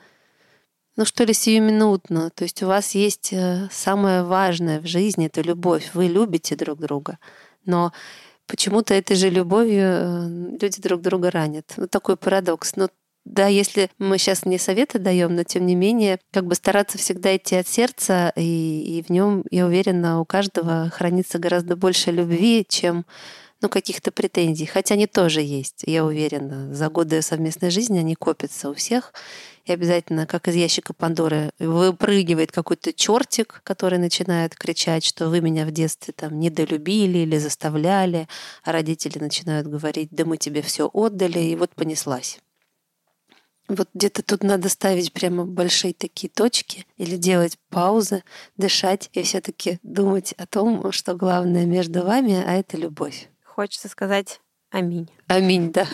ну 0.98 1.06
что 1.06 1.24
ли, 1.24 1.34
сиюминутно. 1.34 2.32
То 2.32 2.44
есть 2.44 2.62
у 2.64 2.68
вас 2.68 2.96
есть 2.96 3.30
э, 3.32 3.70
самое 3.72 4.24
важное 4.24 4.80
в 4.82 4.88
жизни— 4.88 5.26
это 5.28 5.42
любовь. 5.42 5.92
Вы 5.94 6.08
любите 6.08 6.56
друг 6.56 6.80
друга. 6.80 7.20
Но 7.66 7.94
почему-то 8.48 8.94
этой 8.94 9.16
же 9.16 9.30
любовью 9.30 9.84
э, 9.84 10.28
люди 10.62 10.82
друг 10.82 11.02
друга 11.02 11.32
ранят. 11.32 11.74
Вот 11.78 11.92
такой 11.92 12.18
парадокс. 12.18 12.76
Но 12.76 12.90
да, 13.26 13.48
если 13.48 13.90
мы 13.98 14.18
сейчас 14.18 14.46
не 14.46 14.58
советы 14.58 15.00
даем, 15.00 15.36
но 15.36 15.44
тем 15.44 15.66
не 15.66 15.76
менее, 15.76 16.20
как 16.32 16.46
бы 16.46 16.56
стараться 16.56 16.98
всегда 16.98 17.36
идти 17.36 17.58
от 17.58 17.68
сердца, 17.68 18.32
и, 18.38 19.00
и 19.00 19.04
в 19.04 19.10
нем, 19.10 19.44
я 19.52 19.66
уверена, 19.66 20.22
у 20.22 20.26
каждого 20.26 20.90
хранится 20.90 21.38
гораздо 21.38 21.76
больше 21.76 22.12
любви, 22.12 22.66
чем 22.68 23.06
ну, 23.62 23.70
каких-то 23.70 24.12
претензий. 24.12 24.66
Хотя 24.66 24.96
они 24.96 25.08
тоже 25.08 25.42
есть, 25.42 25.84
я 25.86 26.06
уверена. 26.06 26.74
За 26.74 26.90
годы 26.90 27.22
совместной 27.22 27.70
жизни 27.72 27.98
они 27.98 28.16
копятся 28.16 28.70
у 28.70 28.74
всех. 28.74 29.14
И 29.66 29.72
обязательно, 29.72 30.26
как 30.26 30.48
из 30.48 30.56
ящика 30.56 30.94
Пандоры, 30.94 31.52
выпрыгивает 31.60 32.52
какой-то 32.52 32.94
чертик, 32.94 33.62
который 33.64 34.00
начинает 34.00 34.56
кричать, 34.56 35.04
что 35.04 35.30
вы 35.30 35.42
меня 35.42 35.66
в 35.66 35.72
детстве 35.72 36.14
там 36.16 36.40
недолюбили 36.40 37.20
или 37.20 37.38
заставляли, 37.38 38.28
а 38.64 38.72
родители 38.72 39.20
начинают 39.20 39.68
говорить, 39.68 40.10
да 40.12 40.24
мы 40.24 40.38
тебе 40.38 40.62
все 40.62 40.90
отдали, 40.94 41.40
и 41.40 41.56
вот 41.56 41.72
понеслась. 41.72 42.40
Вот 43.68 43.90
где-то 43.94 44.24
тут 44.24 44.44
надо 44.44 44.70
ставить 44.70 45.12
прямо 45.12 45.46
большие 45.46 45.94
такие 45.94 46.30
точки 46.30 46.86
или 46.96 47.18
делать 47.18 47.58
паузы, 47.70 48.24
дышать 48.56 49.10
и 49.12 49.24
все-таки 49.24 49.80
думать 49.84 50.34
о 50.38 50.48
том, 50.48 50.90
что 50.94 51.16
главное 51.16 51.66
между 51.66 52.06
вами, 52.06 52.42
а 52.46 52.54
это 52.54 52.78
любовь. 52.78 53.30
Хочется 53.58 53.90
сказать 53.90 54.40
аминь. 54.70 55.10
Аминь, 55.26 55.72
да. 55.72 55.88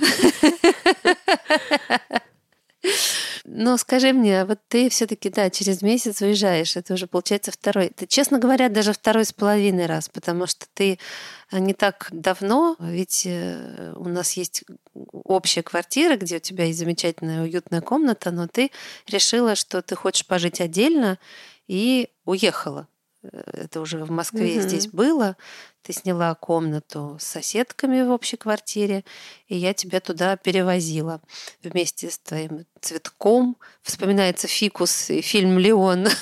Но 3.45 3.77
скажи 3.77 4.11
мне, 4.11 4.41
а 4.41 4.45
вот 4.45 4.59
ты 4.67 4.89
все-таки, 4.89 5.29
да, 5.29 5.49
через 5.49 5.81
месяц 5.81 6.21
уезжаешь, 6.21 6.75
это 6.75 6.93
уже 6.93 7.07
получается 7.07 7.53
второй. 7.53 7.87
Ты, 7.95 8.05
честно 8.05 8.37
говоря, 8.37 8.67
даже 8.67 8.91
второй 8.91 9.23
с 9.23 9.31
половиной 9.31 9.85
раз, 9.85 10.09
потому 10.09 10.45
что 10.45 10.65
ты 10.73 10.99
а, 11.51 11.59
не 11.59 11.73
так 11.73 12.09
давно, 12.11 12.75
ведь 12.79 13.23
э, 13.25 13.93
у 13.95 14.09
нас 14.09 14.33
есть 14.33 14.65
общая 15.13 15.63
квартира, 15.63 16.17
где 16.17 16.35
у 16.35 16.41
тебя 16.41 16.65
есть 16.65 16.79
замечательная 16.79 17.43
уютная 17.43 17.79
комната, 17.79 18.31
но 18.31 18.49
ты 18.49 18.71
решила, 19.07 19.55
что 19.55 19.81
ты 19.81 19.95
хочешь 19.95 20.27
пожить 20.27 20.59
отдельно 20.59 21.17
и 21.67 22.09
уехала. 22.25 22.89
Это 23.31 23.81
уже 23.81 24.03
в 24.03 24.11
Москве 24.11 24.57
угу. 24.57 24.61
здесь 24.61 24.87
было. 24.87 25.37
Ты 25.81 25.93
сняла 25.93 26.33
комнату 26.35 27.17
с 27.19 27.25
соседками 27.25 28.01
в 28.03 28.11
общей 28.11 28.37
квартире, 28.37 29.03
и 29.47 29.57
я 29.57 29.73
тебя 29.73 29.99
туда 29.99 30.37
перевозила 30.37 31.21
вместе 31.61 32.09
с 32.09 32.17
твоим 32.19 32.65
цветком. 32.81 33.57
Вспоминается 33.81 34.47
фикус 34.47 35.09
и 35.09 35.21
фильм 35.21 35.57
«Леон». 35.57 36.07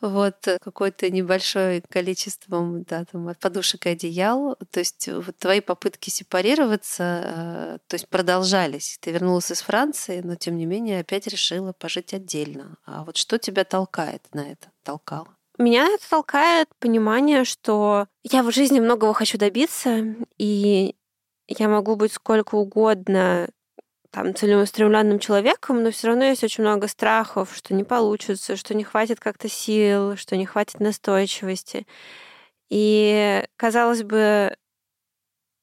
вот 0.00 0.36
какое-то 0.60 1.10
небольшое 1.10 1.82
количество 1.88 2.62
да, 2.88 3.04
там, 3.04 3.34
подушек 3.40 3.86
и 3.86 3.90
одеял. 3.90 4.56
То 4.70 4.80
есть 4.80 5.08
вот 5.08 5.36
твои 5.38 5.60
попытки 5.60 6.10
сепарироваться, 6.10 7.22
э, 7.24 7.78
то 7.86 7.94
есть 7.94 8.08
продолжались. 8.08 8.98
Ты 9.00 9.10
вернулась 9.10 9.50
из 9.50 9.62
Франции, 9.62 10.20
но 10.22 10.34
тем 10.34 10.56
не 10.56 10.66
менее 10.66 11.00
опять 11.00 11.26
решила 11.26 11.72
пожить 11.72 12.14
отдельно. 12.14 12.76
А 12.84 13.04
вот 13.04 13.16
что 13.16 13.38
тебя 13.38 13.64
толкает 13.64 14.22
на 14.32 14.40
это? 14.40 14.70
Толкало? 14.82 15.28
Меня 15.58 15.86
это 15.86 16.08
толкает 16.08 16.68
понимание, 16.78 17.44
что 17.44 18.06
я 18.22 18.42
в 18.42 18.50
жизни 18.52 18.80
многого 18.80 19.12
хочу 19.14 19.38
добиться, 19.38 20.16
и 20.38 20.94
я 21.46 21.68
могу 21.68 21.96
быть 21.96 22.12
сколько 22.12 22.54
угодно 22.54 23.48
там 24.12 24.34
целеустремленным 24.34 25.18
человеком, 25.18 25.82
но 25.82 25.90
все 25.90 26.08
равно 26.08 26.24
есть 26.24 26.44
очень 26.44 26.62
много 26.62 26.86
страхов, 26.86 27.54
что 27.56 27.74
не 27.74 27.82
получится, 27.82 28.56
что 28.56 28.74
не 28.74 28.84
хватит 28.84 29.18
как-то 29.18 29.48
сил, 29.48 30.16
что 30.16 30.36
не 30.36 30.44
хватит 30.44 30.80
настойчивости. 30.80 31.86
И, 32.68 33.44
казалось 33.56 34.02
бы, 34.02 34.54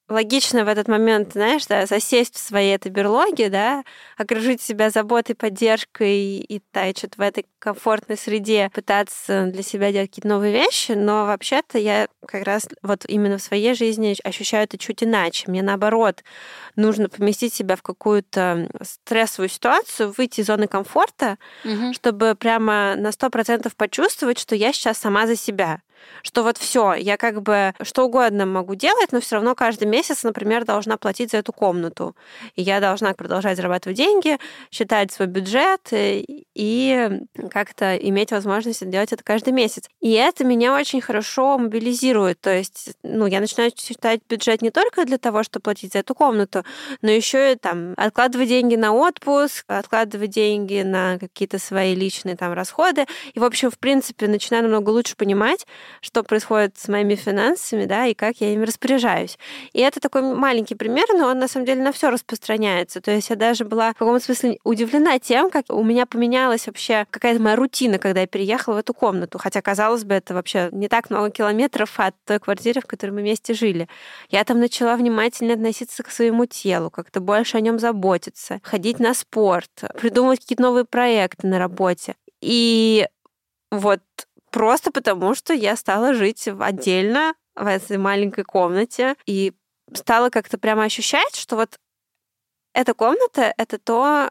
логично 0.09 0.65
в 0.65 0.67
этот 0.67 0.87
момент, 0.87 1.33
знаешь, 1.33 1.65
да, 1.67 1.85
засесть 1.85 2.35
в 2.35 2.39
своей 2.39 2.75
этой 2.75 2.91
берлоге, 2.91 3.49
да, 3.49 3.83
окружить 4.17 4.61
себя 4.61 4.89
заботой, 4.89 5.35
поддержкой 5.35 6.37
и 6.37 6.59
тайчут 6.71 7.17
в 7.17 7.21
этой 7.21 7.45
комфортной 7.59 8.17
среде, 8.17 8.71
пытаться 8.73 9.45
для 9.45 9.61
себя 9.61 9.91
делать 9.91 10.09
какие-то 10.09 10.27
новые 10.27 10.51
вещи, 10.51 10.93
но 10.93 11.25
вообще-то 11.25 11.77
я 11.77 12.07
как 12.25 12.43
раз 12.43 12.67
вот 12.81 13.05
именно 13.07 13.37
в 13.37 13.41
своей 13.41 13.73
жизни 13.75 14.15
ощущаю 14.23 14.63
это 14.63 14.77
чуть 14.77 15.03
иначе. 15.03 15.49
Мне 15.49 15.61
наоборот 15.61 16.23
нужно 16.75 17.09
поместить 17.09 17.53
себя 17.53 17.75
в 17.75 17.83
какую-то 17.83 18.69
стрессовую 18.81 19.49
ситуацию, 19.49 20.13
выйти 20.17 20.41
из 20.41 20.47
зоны 20.47 20.67
комфорта, 20.67 21.37
угу. 21.63 21.93
чтобы 21.93 22.35
прямо 22.35 22.95
на 22.95 23.11
сто 23.11 23.29
процентов 23.29 23.75
почувствовать, 23.75 24.39
что 24.39 24.55
я 24.55 24.73
сейчас 24.73 24.97
сама 24.97 25.27
за 25.27 25.35
себя 25.35 25.81
что 26.23 26.43
вот 26.43 26.57
все, 26.57 26.93
я 26.93 27.17
как 27.17 27.41
бы 27.41 27.73
что 27.81 28.05
угодно 28.05 28.45
могу 28.45 28.75
делать, 28.75 29.11
но 29.11 29.19
все 29.19 29.35
равно 29.35 29.55
каждый 29.55 29.87
месяц, 29.87 30.23
например, 30.23 30.65
должна 30.65 30.97
платить 30.97 31.31
за 31.31 31.37
эту 31.37 31.53
комнату. 31.53 32.15
И 32.55 32.61
я 32.61 32.79
должна 32.79 33.13
продолжать 33.13 33.57
зарабатывать 33.57 33.97
деньги, 33.97 34.37
считать 34.71 35.11
свой 35.11 35.27
бюджет 35.27 35.81
э, 35.91 36.23
и 36.55 37.09
как-то 37.49 37.95
иметь 37.95 38.31
возможность 38.31 38.87
делать 38.89 39.13
это 39.13 39.23
каждый 39.23 39.53
месяц. 39.53 39.85
И 39.99 40.11
это 40.13 40.43
меня 40.43 40.75
очень 40.75 41.01
хорошо 41.01 41.57
мобилизирует. 41.57 42.41
То 42.41 42.53
есть, 42.55 42.91
ну, 43.03 43.25
я 43.25 43.39
начинаю 43.39 43.71
считать 43.75 44.21
бюджет 44.29 44.61
не 44.61 44.71
только 44.71 45.05
для 45.05 45.17
того, 45.17 45.43
чтобы 45.43 45.63
платить 45.63 45.93
за 45.93 45.99
эту 45.99 46.15
комнату, 46.15 46.63
но 47.01 47.11
еще 47.11 47.53
и 47.53 47.55
там 47.55 47.93
откладывать 47.97 48.49
деньги 48.49 48.75
на 48.75 48.93
отпуск, 48.93 49.65
откладывать 49.67 50.31
деньги 50.31 50.81
на 50.81 51.17
какие-то 51.19 51.59
свои 51.59 51.95
личные 51.95 52.35
там 52.35 52.53
расходы. 52.53 53.05
И, 53.33 53.39
в 53.39 53.43
общем, 53.43 53.71
в 53.71 53.77
принципе, 53.77 54.27
начинаю 54.27 54.63
намного 54.63 54.89
лучше 54.89 55.15
понимать, 55.15 55.65
что 56.01 56.23
происходит 56.23 56.77
с 56.77 56.87
моими 56.87 57.15
финансами, 57.15 57.85
да, 57.85 58.05
и 58.05 58.13
как 58.13 58.37
я 58.39 58.53
ими 58.53 58.65
распоряжаюсь. 58.65 59.37
И 59.73 59.79
это 59.79 59.99
такой 59.99 60.21
маленький 60.21 60.75
пример, 60.75 61.05
но 61.13 61.27
он 61.27 61.39
на 61.39 61.47
самом 61.47 61.65
деле 61.65 61.81
на 61.81 61.91
все 61.91 62.09
распространяется. 62.09 63.01
То 63.01 63.11
есть 63.11 63.29
я 63.29 63.35
даже 63.35 63.65
была 63.65 63.91
в 63.91 63.97
каком-то 63.97 64.23
смысле 64.23 64.59
удивлена 64.63 65.19
тем, 65.19 65.49
как 65.49 65.65
у 65.69 65.83
меня 65.83 66.05
поменялась 66.05 66.67
вообще 66.67 67.05
какая-то 67.09 67.41
моя 67.41 67.55
рутина, 67.55 67.99
когда 67.99 68.21
я 68.21 68.27
переехала 68.27 68.75
в 68.75 68.77
эту 68.77 68.93
комнату. 68.93 69.37
Хотя, 69.37 69.61
казалось 69.61 70.03
бы, 70.03 70.15
это 70.15 70.33
вообще 70.33 70.69
не 70.71 70.87
так 70.87 71.09
много 71.09 71.29
километров 71.31 71.99
от 71.99 72.15
той 72.25 72.39
квартиры, 72.39 72.81
в 72.81 72.85
которой 72.85 73.11
мы 73.11 73.21
вместе 73.21 73.53
жили. 73.53 73.87
Я 74.29 74.43
там 74.43 74.59
начала 74.59 74.95
внимательно 74.95 75.53
относиться 75.53 76.03
к 76.03 76.11
своему 76.11 76.45
телу, 76.45 76.89
как-то 76.89 77.19
больше 77.19 77.57
о 77.57 77.61
нем 77.61 77.79
заботиться, 77.79 78.59
ходить 78.63 78.99
на 78.99 79.13
спорт, 79.13 79.69
придумывать 79.99 80.41
какие-то 80.41 80.63
новые 80.63 80.85
проекты 80.85 81.47
на 81.47 81.59
работе. 81.59 82.15
И 82.41 83.07
вот 83.71 84.01
Просто 84.51 84.91
потому, 84.91 85.35
что 85.35 85.53
я 85.53 85.75
стала 85.75 86.13
жить 86.13 86.47
отдельно 86.59 87.33
в 87.55 87.67
этой 87.67 87.97
маленькой 87.97 88.43
комнате 88.43 89.15
и 89.25 89.53
стала 89.93 90.29
как-то 90.29 90.57
прямо 90.57 90.83
ощущать, 90.83 91.35
что 91.35 91.55
вот 91.55 91.79
эта 92.73 92.93
комната— 92.93 93.53
это 93.57 93.77
то, 93.77 94.29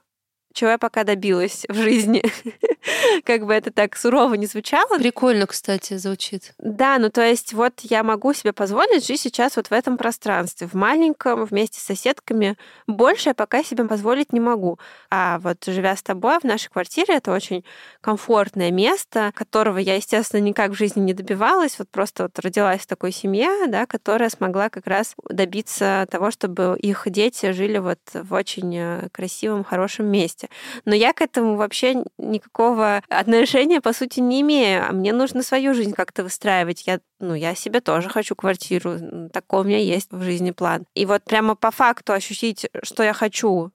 чего 0.53 0.71
я 0.71 0.79
пока 0.79 1.05
добилась 1.05 1.65
в 1.69 1.75
жизни. 1.75 2.23
как 3.25 3.47
бы 3.47 3.53
это 3.53 3.71
так 3.71 3.97
сурово 3.97 4.35
не 4.35 4.47
звучало. 4.47 4.99
Прикольно, 4.99 5.47
кстати, 5.47 5.97
звучит. 5.97 6.55
Да, 6.59 6.99
ну 6.99 7.11
то 7.11 7.23
есть 7.23 7.53
вот 7.53 7.81
я 7.81 8.03
могу 8.03 8.33
себе 8.33 8.53
позволить 8.53 9.07
жить 9.07 9.21
сейчас 9.21 9.57
вот 9.57 9.69
в 9.69 9.73
этом 9.73 9.97
пространстве, 9.97 10.67
в 10.67 10.75
маленьком, 10.75 11.45
вместе 11.45 11.81
с 11.81 11.85
соседками. 11.85 12.57
Больше 12.87 13.31
я 13.31 13.35
пока 13.35 13.63
себе 13.63 13.85
позволить 13.85 14.33
не 14.33 14.41
могу. 14.41 14.79
А 15.11 15.39
вот 15.41 15.65
живя 15.67 15.97
с 15.97 16.03
тобой 16.03 16.39
в 16.39 16.45
нашей 16.45 16.69
квартире, 16.71 17.15
это 17.15 17.33
очень 17.33 17.65
комфортное 18.01 18.71
место, 18.71 19.33
которого 19.35 19.79
я, 19.79 19.97
естественно, 19.97 20.41
никак 20.41 20.73
в 20.73 20.75
жизни 20.75 21.01
не 21.01 21.15
добивалась. 21.15 21.79
Вот 21.79 21.89
просто 21.89 22.25
вот 22.25 22.39
родилась 22.39 22.83
в 22.83 22.87
такой 22.87 23.13
семье, 23.13 23.67
да, 23.67 23.87
которая 23.87 24.31
смогла 24.31 24.69
как 24.69 24.87
раз 24.87 25.15
добиться 25.29 26.07
того, 26.11 26.31
чтобы 26.31 26.79
их 26.81 27.03
дети 27.07 27.53
жили 27.53 27.79
вот 27.79 27.99
в 28.13 28.33
очень 28.33 28.77
э, 28.77 29.09
красивом, 29.13 29.65
хорошем 29.65 30.07
месте. 30.07 30.49
Но 30.85 30.95
я 30.95 31.13
к 31.13 31.21
этому 31.21 31.57
вообще 31.57 32.05
никакого 32.19 32.68
никакого 32.69 33.03
отношения, 33.09 33.81
по 33.81 33.93
сути, 33.93 34.21
не 34.21 34.41
имею. 34.43 34.89
А 34.89 34.93
мне 34.93 35.13
нужно 35.13 35.43
свою 35.43 35.75
жизнь 35.75 35.93
как-то 35.93 36.23
выстраивать. 36.23 36.87
Я, 36.87 37.01
ну, 37.21 37.35
я 37.35 37.55
себе 37.55 37.81
тоже 37.81 38.09
хочу 38.09 38.35
квартиру. 38.35 39.29
Такой 39.33 39.61
у 39.61 39.65
меня 39.65 39.79
есть 39.79 40.09
в 40.11 40.23
жизни 40.23 40.51
план. 40.51 40.85
И 40.95 41.07
вот 41.07 41.23
прямо 41.25 41.55
по 41.55 41.71
факту 41.71 42.13
ощутить, 42.13 42.69
что 42.83 43.03
я 43.03 43.13
хочу 43.13 43.71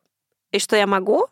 и 0.51 0.59
что 0.59 0.75
я 0.75 0.87
могу, 0.87 1.27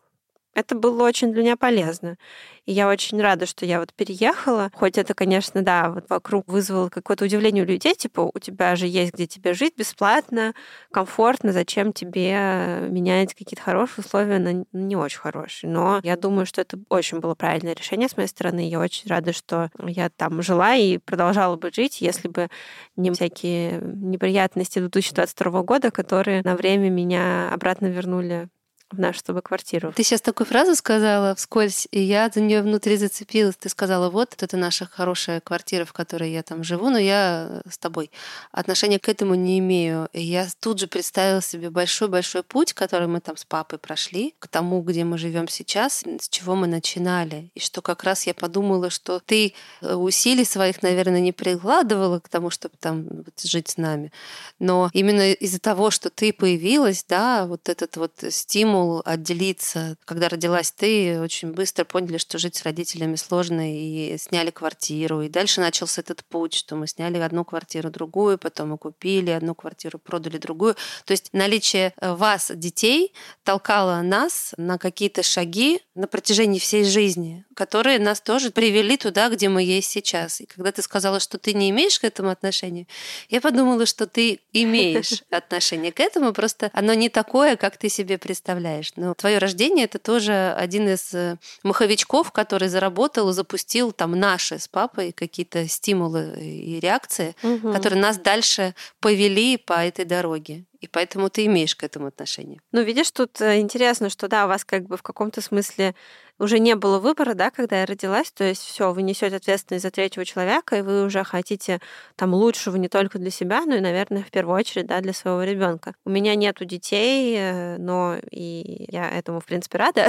это 0.54 0.76
было 0.76 1.04
очень 1.04 1.32
для 1.32 1.44
меня 1.44 1.58
полезно. 1.58 2.18
И 2.66 2.74
я 2.74 2.88
очень 2.88 3.22
рада, 3.22 3.46
что 3.46 3.66
я 3.66 3.80
вот 3.80 3.94
переехала. 3.94 4.70
Хоть 4.74 4.98
это, 4.98 5.14
конечно, 5.14 5.62
да, 5.62 5.90
вот 5.90 6.06
вокруг 6.10 6.48
вызвало 6.48 6.90
какое-то 6.90 7.26
удивление 7.26 7.64
у 7.64 7.68
людей, 7.68 7.96
типа, 7.96 8.30
у 8.34 8.40
тебя 8.40 8.76
же 8.76 8.88
есть 8.88 9.14
где 9.14 9.28
тебе 9.28 9.54
жить 9.54 9.74
бесплатно, 9.78 10.54
комфортно, 10.92 11.54
зачем 11.54 11.94
тебе 11.94 12.88
менять 12.90 13.34
какие-то 13.34 13.62
хорошие 13.62 14.04
условия 14.06 14.40
на 14.40 14.66
не 14.74 14.96
очень 14.96 15.20
хорошие. 15.20 15.70
Но 15.70 16.00
я 16.04 16.18
думаю, 16.18 16.46
что 16.46 16.62
это 16.62 16.78
очень 16.90 17.20
было 17.20 17.36
правильное 17.36 17.74
решение 17.74 18.10
с 18.10 18.18
моей 18.18 18.30
стороны. 18.30 18.68
Я 18.68 18.80
очень 18.80 19.10
рада, 19.10 19.34
что 19.34 19.70
я 19.80 20.10
там 20.10 20.42
жила 20.42 20.76
и 20.76 20.98
продолжала 20.98 21.56
бы 21.56 21.72
жить, 21.74 22.02
если 22.02 22.28
бы 22.28 22.50
не 22.96 23.12
всякие 23.12 23.80
неприятности 23.82 24.80
2022 24.80 25.64
года, 25.64 25.92
которые 25.92 26.42
на 26.44 26.56
время 26.56 26.90
меня 26.90 27.50
обратно 27.52 27.88
вернули 27.88 28.50
в 28.92 29.00
нашу 29.00 29.20
с 29.20 29.24
тобой 29.24 29.42
квартиру. 29.42 29.94
Ты 29.96 30.04
сейчас 30.04 30.22
такую 30.22 30.48
фразу 30.48 30.76
сказала 30.76 31.36
вскользь, 31.36 31.88
и 31.92 32.02
я 32.02 32.30
за 32.34 32.42
нее 32.42 32.62
внутри 32.62 32.98
зацепилась. 32.98 33.56
Ты 33.56 33.70
сказала, 33.70 34.10
вот, 34.10 34.36
это 34.42 34.58
наша 34.58 34.86
хорошая 34.86 35.40
квартира, 35.40 35.86
в 35.86 35.94
которой 35.94 36.32
я 36.32 36.44
там 36.44 36.64
живу, 36.64 36.90
но 36.90 36.98
я 36.98 37.62
с 37.70 37.78
тобой 37.78 38.12
отношения 38.52 39.00
к 39.00 39.10
этому 39.10 39.36
не 39.36 39.60
имею. 39.60 40.10
И 40.14 40.22
я 40.22 40.48
тут 40.60 40.80
же 40.80 40.88
представила 40.88 41.42
себе 41.42 41.70
большой-большой 41.70 42.44
путь, 42.44 42.74
который 42.74 43.08
мы 43.08 43.22
там 43.22 43.38
с 43.38 43.46
папой 43.46 43.80
прошли, 43.80 44.36
к 44.40 44.48
тому, 44.48 44.82
где 44.82 45.04
мы 45.04 45.18
живем 45.18 45.48
сейчас, 45.48 46.04
с 46.06 46.30
чего 46.30 46.56
мы 46.56 46.68
начинали. 46.68 47.52
И 47.56 47.60
что 47.60 47.82
как 47.82 48.04
раз 48.04 48.28
я 48.28 48.34
подумала, 48.34 48.90
что 48.90 49.20
ты 49.20 49.54
э, 49.82 49.94
усилий 49.94 50.46
своих, 50.46 50.82
наверное, 50.82 51.22
не 51.22 51.32
прикладывала 51.32 52.20
к 52.20 52.30
тому, 52.30 52.50
чтобы 52.50 52.76
там 52.80 53.08
жить 53.42 53.70
с 53.70 53.78
нами. 53.78 54.12
Но 54.60 54.90
именно 54.94 55.32
из-за 55.32 55.60
того, 55.60 55.92
что 55.92 56.10
ты 56.10 56.34
появилась, 56.34 57.06
да, 57.08 57.46
вот 57.46 57.70
этот 57.70 57.98
вот 57.98 58.12
стимул 58.30 58.81
стимул 58.82 59.02
отделиться. 59.06 59.98
Когда 60.06 60.30
родилась 60.30 60.72
ты, 60.72 61.20
очень 61.22 61.52
быстро 61.52 61.86
поняли, 61.86 62.18
что 62.18 62.38
жить 62.38 62.56
с 62.56 62.64
родителями 62.64 63.16
сложно, 63.16 63.62
и 63.74 64.18
сняли 64.18 64.52
квартиру. 64.52 65.22
И 65.22 65.30
дальше 65.30 65.62
начался 65.62 66.02
этот 66.02 66.24
путь, 66.26 66.54
что 66.54 66.76
мы 66.76 66.88
сняли 66.88 67.18
одну 67.18 67.46
квартиру, 67.46 67.90
другую, 67.90 68.38
потом 68.38 68.70
мы 68.70 68.78
купили 68.78 69.32
одну 69.32 69.56
квартиру, 69.56 70.00
продали 70.00 70.38
другую. 70.38 70.76
То 71.06 71.12
есть 71.12 71.30
наличие 71.34 71.94
э, 72.00 72.14
вас, 72.14 72.52
детей, 72.54 73.14
толкало 73.44 74.02
нас 74.02 74.54
на 74.58 74.78
какие-то 74.78 75.24
шаги 75.24 75.82
на 75.96 76.08
протяжении 76.08 76.60
всей 76.60 76.86
жизни, 76.86 77.46
которые 77.56 78.00
нас 78.00 78.22
тоже 78.22 78.52
привели 78.52 78.98
туда, 78.98 79.30
где 79.30 79.50
мы 79.50 79.64
есть 79.64 79.90
сейчас. 79.90 80.42
И 80.42 80.46
когда 80.46 80.72
ты 80.72 80.82
сказала, 80.82 81.20
что 81.20 81.38
ты 81.38 81.54
не 81.54 81.70
имеешь 81.70 82.00
к 82.00 82.04
этому 82.04 82.30
отношения, 82.30 82.88
я 83.30 83.42
подумала, 83.42 83.86
что 83.86 84.08
ты 84.08 84.40
имеешь 84.54 85.24
отношение 85.30 85.92
к 85.92 86.00
этому, 86.00 86.34
просто 86.34 86.70
оно 86.74 86.94
не 86.94 87.10
такое, 87.10 87.56
как 87.56 87.78
ты 87.78 87.90
себе 87.90 88.18
представляешь 88.18 88.71
представляешь. 88.72 88.94
Но 88.96 89.14
твое 89.14 89.38
рождение 89.38 89.86
это 89.86 90.00
тоже 90.00 90.54
один 90.58 90.88
из 90.90 91.14
э, 91.14 91.38
маховичков, 91.64 92.32
который 92.32 92.68
заработал 92.68 93.30
и 93.30 93.34
запустил 93.34 93.92
там 93.92 94.12
наши 94.12 94.60
с 94.60 94.68
папой 94.68 95.12
какие-то 95.12 95.68
стимулы 95.68 96.36
и 96.40 96.80
реакции, 96.80 97.36
угу. 97.44 97.74
которые 97.74 98.02
нас 98.02 98.18
дальше 98.18 98.74
повели 99.00 99.58
по 99.58 99.74
этой 99.74 100.06
дороге. 100.06 100.66
И 100.80 100.88
поэтому 100.88 101.30
ты 101.30 101.46
имеешь 101.46 101.76
к 101.76 101.84
этому 101.84 102.08
отношение. 102.08 102.60
Ну, 102.72 102.82
видишь, 102.82 103.12
тут 103.12 103.40
э, 103.42 103.60
интересно, 103.60 104.10
что 104.10 104.28
да, 104.28 104.46
у 104.46 104.48
вас 104.48 104.66
как 104.66 104.88
бы 104.88 104.98
в 104.98 105.04
каком-то 105.04 105.42
смысле 105.42 105.94
уже 106.42 106.58
не 106.58 106.76
было 106.76 106.98
выбора, 106.98 107.36
да, 107.36 107.52
когда 107.52 107.82
я 107.82 107.86
родилась, 107.86 108.32
то 108.32 108.44
есть 108.44 108.64
все, 108.64 108.92
вы 108.94 109.04
несете 109.04 109.36
ответственность 109.36 109.84
за 109.84 109.92
третьего 109.92 110.26
человека, 110.26 110.76
и 110.76 110.82
вы 110.82 111.06
уже 111.06 111.24
хотите 111.24 111.80
там 112.16 112.34
лучшего 112.34 112.78
не 112.78 112.90
только 112.90 113.20
для 113.20 113.30
себя, 113.30 113.64
но 113.66 113.76
и, 113.76 113.80
наверное, 113.80 114.24
в 114.24 114.32
первую 114.32 114.58
очередь, 114.58 114.88
да, 114.88 115.02
для 115.02 115.14
своего 115.14 115.44
ребенка. 115.44 115.94
У 116.04 116.10
меня 116.10 116.34
нету 116.34 116.66
детей, 116.66 117.36
э, 117.38 117.78
но 117.78 118.18
и 118.32 118.88
я 118.90 119.08
этому, 119.08 119.40
в 119.40 119.46
принципе, 119.46 119.78
рада. 119.78 120.08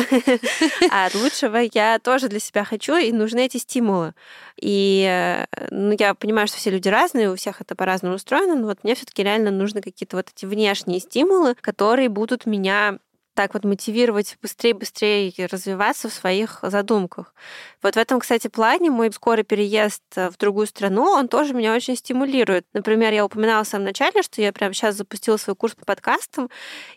А 0.91 1.07
от 1.07 1.15
лучшего 1.15 1.59
я 1.73 1.99
тоже 1.99 2.29
для 2.29 2.41
себя 2.41 2.65
хочу, 2.65 2.97
и 2.97 3.13
нужны 3.13 3.45
эти 3.45 3.59
стимулы. 3.59 4.15
И 4.57 5.07
э, 5.07 5.45
ну, 5.71 5.95
я 5.99 6.15
понимаю, 6.15 6.49
что 6.49 6.57
все 6.57 6.71
люди 6.71 6.89
разные, 6.89 7.31
у 7.31 7.37
всех 7.37 7.61
это 7.61 7.75
по-разному 7.75 8.15
устроено, 8.15 8.55
но 8.55 8.69
вот 8.69 8.85
мне 8.85 8.95
все-таки 8.95 9.23
реально 9.23 9.51
нужны 9.51 9.83
какие-то 9.83 10.17
вот 10.17 10.31
эти 10.35 10.47
внешние 10.47 11.01
стимулы, 11.01 11.57
которые 11.61 12.09
будут 12.09 12.47
меня 12.47 12.99
так 13.35 13.55
вот 13.55 13.65
мотивировать 13.65 14.37
быстрее-быстрее 14.43 15.33
развиваться 15.51 16.09
в 16.09 16.13
своих 16.13 16.61
задумках. 16.63 17.35
Вот 17.83 17.95
в 17.95 17.99
этом, 17.99 18.21
кстати, 18.21 18.49
плане 18.49 18.91
мой 18.91 19.13
скорый 19.13 19.45
переезд 19.45 20.03
э, 20.17 20.31
в 20.31 20.37
другую 20.37 20.67
страну, 20.67 21.05
он 21.05 21.29
тоже 21.29 21.55
меня 21.55 21.75
очень 21.75 21.97
стимулирует. 21.97 22.67
Например, 22.73 23.13
я 23.13 23.25
упоминала 23.25 23.65
в 23.65 23.69
самом 23.69 23.87
начале, 23.87 24.23
что 24.23 24.41
я 24.41 24.53
прямо 24.53 24.75
сейчас 24.75 24.97
запустила 24.97 25.37
свой 25.37 25.57
курс 25.57 25.75
по 25.75 25.85
подкастам, 25.85 26.51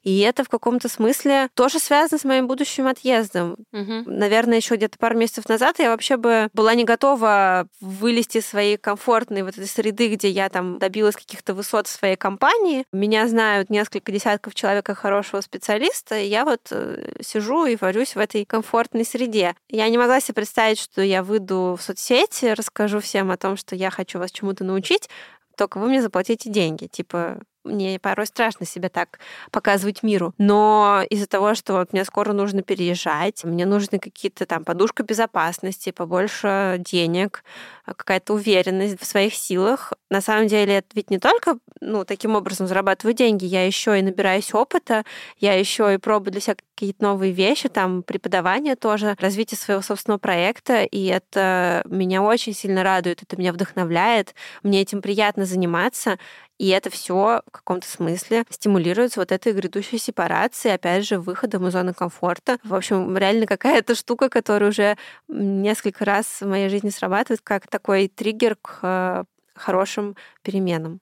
и 0.03 0.19
это 0.19 0.43
в 0.43 0.49
каком-то 0.49 0.89
смысле 0.89 1.49
тоже 1.53 1.79
связано 1.79 2.19
с 2.19 2.23
моим 2.23 2.47
будущим 2.47 2.87
отъездом. 2.87 3.55
Угу. 3.71 4.03
Наверное, 4.05 4.57
еще 4.57 4.75
где-то 4.75 4.97
пару 4.97 5.17
месяцев 5.17 5.47
назад 5.49 5.79
я 5.79 5.89
вообще 5.89 6.17
бы 6.17 6.49
была 6.53 6.75
не 6.75 6.83
готова 6.83 7.67
вылезти 7.79 8.37
из 8.37 8.45
своей 8.45 8.77
комфортной 8.77 9.43
вот 9.43 9.57
этой 9.57 9.67
среды, 9.67 10.13
где 10.13 10.29
я 10.29 10.49
там 10.49 10.79
добилась 10.79 11.15
каких-то 11.15 11.53
высот 11.53 11.87
в 11.87 11.91
своей 11.91 12.15
компании. 12.15 12.85
Меня 12.91 13.27
знают 13.27 13.69
несколько 13.69 14.11
десятков 14.11 14.53
человек 14.53 14.85
хорошего 14.95 15.41
специалиста, 15.41 16.15
я 16.25 16.45
вот 16.45 16.61
э, 16.71 17.13
сижу 17.21 17.65
и 17.65 17.75
варюсь 17.75 18.15
в 18.15 18.19
этой 18.19 18.45
комфортной 18.45 19.05
среде. 19.05 19.55
Я 19.69 19.89
не 19.89 19.97
могла 19.97 20.19
себе 20.19 20.35
представить, 20.35 20.79
что 20.79 21.01
я 21.01 21.23
выйду 21.23 21.77
в 21.79 21.81
соцсети, 21.81 22.45
расскажу 22.45 22.99
всем 22.99 23.31
о 23.31 23.38
том, 23.38 23.57
что 23.57 23.75
я 23.75 23.89
хочу 23.89 24.19
вас 24.19 24.31
чему-то 24.31 24.63
научить, 24.63 25.09
только 25.57 25.79
вы 25.79 25.88
мне 25.88 26.01
заплатите 26.01 26.49
деньги. 26.49 26.88
Типа, 26.88 27.39
мне 27.65 27.99
порой 27.99 28.28
страшно 28.28 28.65
себя 28.65 28.89
так 28.89 29.19
показывать 29.51 30.04
миру. 30.04 30.34
Но 30.38 31.01
из-за 31.10 31.28
того, 31.28 31.56
что 31.56 31.73
вот 31.73 31.93
мне 31.93 32.06
скоро 32.06 32.34
нужно 32.34 32.62
переезжать, 32.62 33.43
мне 33.43 33.65
нужны 33.65 33.99
какие-то 33.99 34.45
там 34.45 34.63
подушка 34.63 35.04
безопасности, 35.04 35.91
побольше 35.91 36.78
денег, 36.80 37.43
какая-то 37.86 38.34
уверенность 38.34 38.99
в 38.99 39.06
своих 39.06 39.34
силах. 39.34 39.93
На 40.10 40.21
самом 40.21 40.47
деле, 40.47 40.78
это 40.78 40.88
ведь 40.93 41.10
не 41.10 41.19
только 41.19 41.58
ну, 41.82 42.06
таким 42.06 42.36
образом 42.36 42.67
зарабатываю 42.67 43.13
деньги, 43.13 43.45
я 43.45 43.65
еще 43.65 43.99
и 43.99 44.01
набираюсь 44.01 44.54
опыта, 44.54 45.04
я 45.39 45.54
еще 45.54 45.93
и 45.93 45.97
пробую 45.97 46.32
для 46.32 46.41
себя 46.41 46.56
какие-то 46.56 47.04
новые 47.04 47.32
вещи, 47.32 47.69
там 47.69 48.04
преподавание 48.04 48.75
тоже, 48.75 49.15
развитие 49.19 49.58
своего 49.58 49.82
собственного 49.82 50.19
проекта, 50.19 50.84
и 50.84 51.06
это 51.06 51.84
меня 51.86 52.21
очень 52.21 52.54
сильно 52.54 52.84
радует, 52.84 53.23
это 53.23 53.38
меня 53.38 53.54
вдохновляет, 53.54 54.36
мне 54.63 54.82
этим 54.82 55.01
приятно 55.01 55.45
заниматься, 55.45 56.17
и 56.57 56.69
это 56.69 56.89
все 56.89 57.41
в 57.45 57.51
каком-то 57.51 57.87
смысле 57.87 58.45
стимулируется 58.49 59.19
вот 59.19 59.31
этой 59.31 59.53
грядущей 59.53 59.97
сепарацией, 59.97 60.75
опять 60.75 61.05
же, 61.05 61.19
выходом 61.19 61.67
из 61.67 61.73
зоны 61.73 61.93
комфорта. 61.93 62.59
В 62.63 62.73
общем, 62.73 63.17
реально 63.17 63.45
какая-то 63.45 63.95
штука, 63.95 64.29
которая 64.29 64.69
уже 64.69 64.97
несколько 65.27 66.05
раз 66.05 66.25
в 66.41 66.47
моей 66.47 66.69
жизни 66.69 66.89
срабатывает, 66.89 67.41
как 67.41 67.67
такой 67.67 68.07
триггер 68.07 68.55
к 68.55 68.79
э, 68.83 69.23
хорошим 69.53 70.15
переменам. 70.43 71.01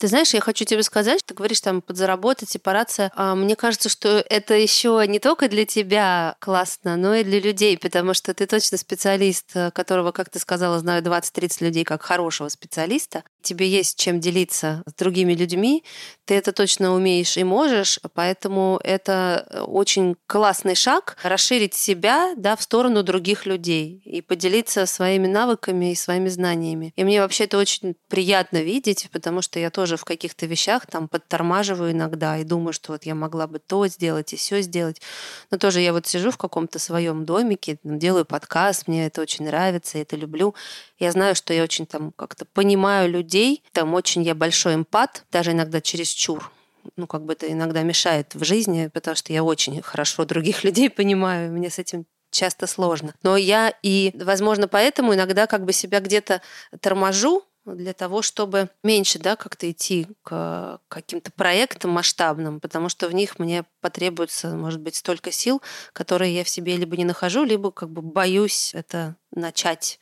Ты 0.00 0.08
знаешь, 0.08 0.32
я 0.32 0.40
хочу 0.40 0.64
тебе 0.64 0.82
сказать, 0.82 1.20
ты 1.26 1.34
говоришь 1.34 1.60
там 1.60 1.82
подзаработать, 1.82 2.48
сепарация. 2.48 3.12
А 3.16 3.34
мне 3.34 3.54
кажется, 3.54 3.90
что 3.90 4.24
это 4.30 4.54
еще 4.54 5.04
не 5.06 5.18
только 5.18 5.46
для 5.46 5.66
тебя 5.66 6.36
классно, 6.38 6.96
но 6.96 7.14
и 7.14 7.22
для 7.22 7.38
людей, 7.38 7.76
потому 7.76 8.14
что 8.14 8.32
ты 8.32 8.46
точно 8.46 8.78
специалист, 8.78 9.50
э, 9.52 9.70
которого, 9.72 10.12
как 10.12 10.30
ты 10.30 10.38
сказала, 10.38 10.78
знаю 10.78 11.02
20-30 11.02 11.62
людей 11.62 11.84
как 11.84 12.00
хорошего 12.00 12.48
специалиста. 12.48 13.24
Тебе 13.42 13.68
есть 13.68 13.98
чем 13.98 14.20
делиться 14.20 14.82
с 14.86 14.94
другими 14.94 15.34
людьми, 15.34 15.84
ты 16.24 16.34
это 16.34 16.52
точно 16.52 16.94
умеешь 16.94 17.36
и 17.36 17.44
можешь, 17.44 17.98
поэтому 18.14 18.80
это 18.82 19.46
э, 19.50 19.60
очень 19.60 20.16
классный 20.26 20.76
шаг 20.76 21.18
расширить 21.22 21.74
себя 21.74 22.34
да, 22.36 22.56
в 22.56 22.62
сторону 22.62 23.02
других 23.02 23.44
людей 23.44 24.00
и 24.04 24.22
поделиться 24.22 24.86
своими 24.86 25.26
навыками 25.26 25.92
и 25.92 25.94
своими 25.94 26.28
знаниями. 26.28 26.94
И 26.96 27.04
мне 27.04 27.20
вообще 27.20 27.44
это 27.44 27.58
очень 27.58 27.96
приятно 28.08 28.62
видеть, 28.62 29.08
потому 29.12 29.42
что 29.42 29.58
я 29.58 29.70
тоже 29.70 29.89
тоже 29.90 29.96
в 29.96 30.04
каких-то 30.04 30.46
вещах 30.46 30.86
там 30.86 31.08
подтормаживаю 31.08 31.90
иногда 31.90 32.38
и 32.38 32.44
думаю, 32.44 32.72
что 32.72 32.92
вот 32.92 33.06
я 33.06 33.16
могла 33.16 33.48
бы 33.48 33.58
то 33.58 33.88
сделать 33.88 34.32
и 34.32 34.36
все 34.36 34.62
сделать. 34.62 35.02
Но 35.50 35.58
тоже 35.58 35.80
я 35.80 35.92
вот 35.92 36.06
сижу 36.06 36.30
в 36.30 36.36
каком-то 36.36 36.78
своем 36.78 37.24
домике, 37.24 37.78
делаю 37.82 38.24
подкаст, 38.24 38.86
мне 38.86 39.06
это 39.06 39.20
очень 39.20 39.46
нравится, 39.46 39.98
я 39.98 40.02
это 40.02 40.14
люблю. 40.14 40.54
Я 41.00 41.10
знаю, 41.10 41.34
что 41.34 41.52
я 41.52 41.64
очень 41.64 41.86
там 41.86 42.12
как-то 42.12 42.44
понимаю 42.44 43.10
людей, 43.10 43.64
там 43.72 43.94
очень 43.94 44.22
я 44.22 44.36
большой 44.36 44.76
эмпат, 44.76 45.24
даже 45.32 45.50
иногда 45.50 45.80
через 45.80 46.08
чур 46.08 46.52
ну, 46.96 47.06
как 47.06 47.24
бы 47.24 47.34
это 47.34 47.50
иногда 47.50 47.82
мешает 47.82 48.34
в 48.34 48.42
жизни, 48.42 48.88
потому 48.94 49.14
что 49.14 49.32
я 49.32 49.42
очень 49.42 49.82
хорошо 49.82 50.24
других 50.24 50.64
людей 50.64 50.88
понимаю, 50.88 51.52
мне 51.52 51.68
с 51.68 51.80
этим 51.80 52.06
часто 52.30 52.66
сложно. 52.66 53.12
Но 53.22 53.36
я 53.36 53.74
и, 53.82 54.12
возможно, 54.14 54.68
поэтому 54.68 55.14
иногда 55.14 55.46
как 55.46 55.64
бы 55.64 55.72
себя 55.72 56.00
где-то 56.00 56.42
торможу, 56.80 57.42
для 57.64 57.92
того, 57.92 58.22
чтобы 58.22 58.70
меньше, 58.82 59.18
да, 59.18 59.36
как-то 59.36 59.70
идти 59.70 60.06
к 60.22 60.80
каким-то 60.88 61.30
проектам 61.32 61.90
масштабным, 61.90 62.60
потому 62.60 62.88
что 62.88 63.08
в 63.08 63.14
них 63.14 63.38
мне 63.38 63.64
потребуется, 63.80 64.54
может 64.56 64.80
быть, 64.80 64.96
столько 64.96 65.30
сил, 65.30 65.62
которые 65.92 66.34
я 66.34 66.44
в 66.44 66.48
себе 66.48 66.76
либо 66.76 66.96
не 66.96 67.04
нахожу, 67.04 67.44
либо 67.44 67.70
как 67.70 67.90
бы 67.90 68.02
боюсь 68.02 68.74
это 68.74 69.16
начать 69.30 70.00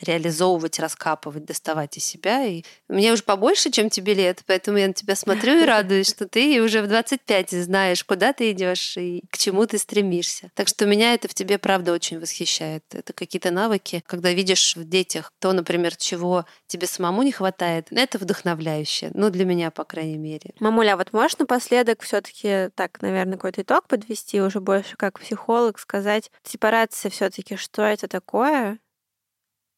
реализовывать, 0.00 0.78
раскапывать, 0.78 1.44
доставать 1.44 1.96
из 1.96 2.04
себя. 2.04 2.44
И 2.44 2.64
мне 2.88 3.12
уже 3.12 3.22
побольше, 3.22 3.70
чем 3.70 3.90
тебе 3.90 4.14
лет, 4.14 4.42
поэтому 4.46 4.78
я 4.78 4.88
на 4.88 4.92
тебя 4.92 5.16
смотрю 5.16 5.60
и 5.60 5.64
радуюсь, 5.64 6.08
что 6.08 6.28
ты 6.28 6.62
уже 6.62 6.82
в 6.82 6.88
25 6.88 7.50
знаешь, 7.50 8.04
куда 8.04 8.32
ты 8.32 8.50
идешь 8.50 8.96
и 8.96 9.22
к 9.30 9.38
чему 9.38 9.66
ты 9.66 9.78
стремишься. 9.78 10.50
Так 10.54 10.68
что 10.68 10.86
меня 10.86 11.14
это 11.14 11.28
в 11.28 11.34
тебе, 11.34 11.58
правда, 11.58 11.92
очень 11.92 12.20
восхищает. 12.20 12.84
Это 12.92 13.12
какие-то 13.12 13.50
навыки, 13.50 14.02
когда 14.06 14.32
видишь 14.32 14.76
в 14.76 14.88
детях 14.88 15.32
то, 15.38 15.52
например, 15.52 15.96
чего 15.96 16.44
тебе 16.66 16.86
самому 16.86 17.22
не 17.22 17.32
хватает, 17.32 17.88
это 17.90 18.18
вдохновляюще. 18.18 19.10
Ну, 19.14 19.30
для 19.30 19.44
меня, 19.44 19.70
по 19.70 19.84
крайней 19.84 20.18
мере. 20.18 20.54
Мамуля, 20.60 20.94
а 20.94 20.96
вот 20.96 21.12
можешь 21.12 21.38
напоследок 21.38 22.02
все 22.02 22.20
таки 22.20 22.70
так, 22.74 23.00
наверное, 23.02 23.34
какой-то 23.34 23.62
итог 23.62 23.86
подвести, 23.86 24.40
уже 24.40 24.60
больше 24.60 24.96
как 24.96 25.20
психолог 25.20 25.78
сказать, 25.78 26.30
сепарация 26.42 27.10
все 27.10 27.30
таки 27.30 27.56
что 27.56 27.82
это 27.82 28.08
такое, 28.08 28.78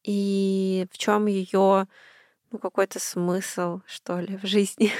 и 0.07 0.87
в 0.91 0.97
чем 0.97 1.27
ее 1.27 1.87
ну, 2.49 2.59
какой-то 2.59 2.99
смысл, 2.99 3.81
что 3.85 4.19
ли, 4.19 4.37
в 4.37 4.45
жизни. 4.47 4.91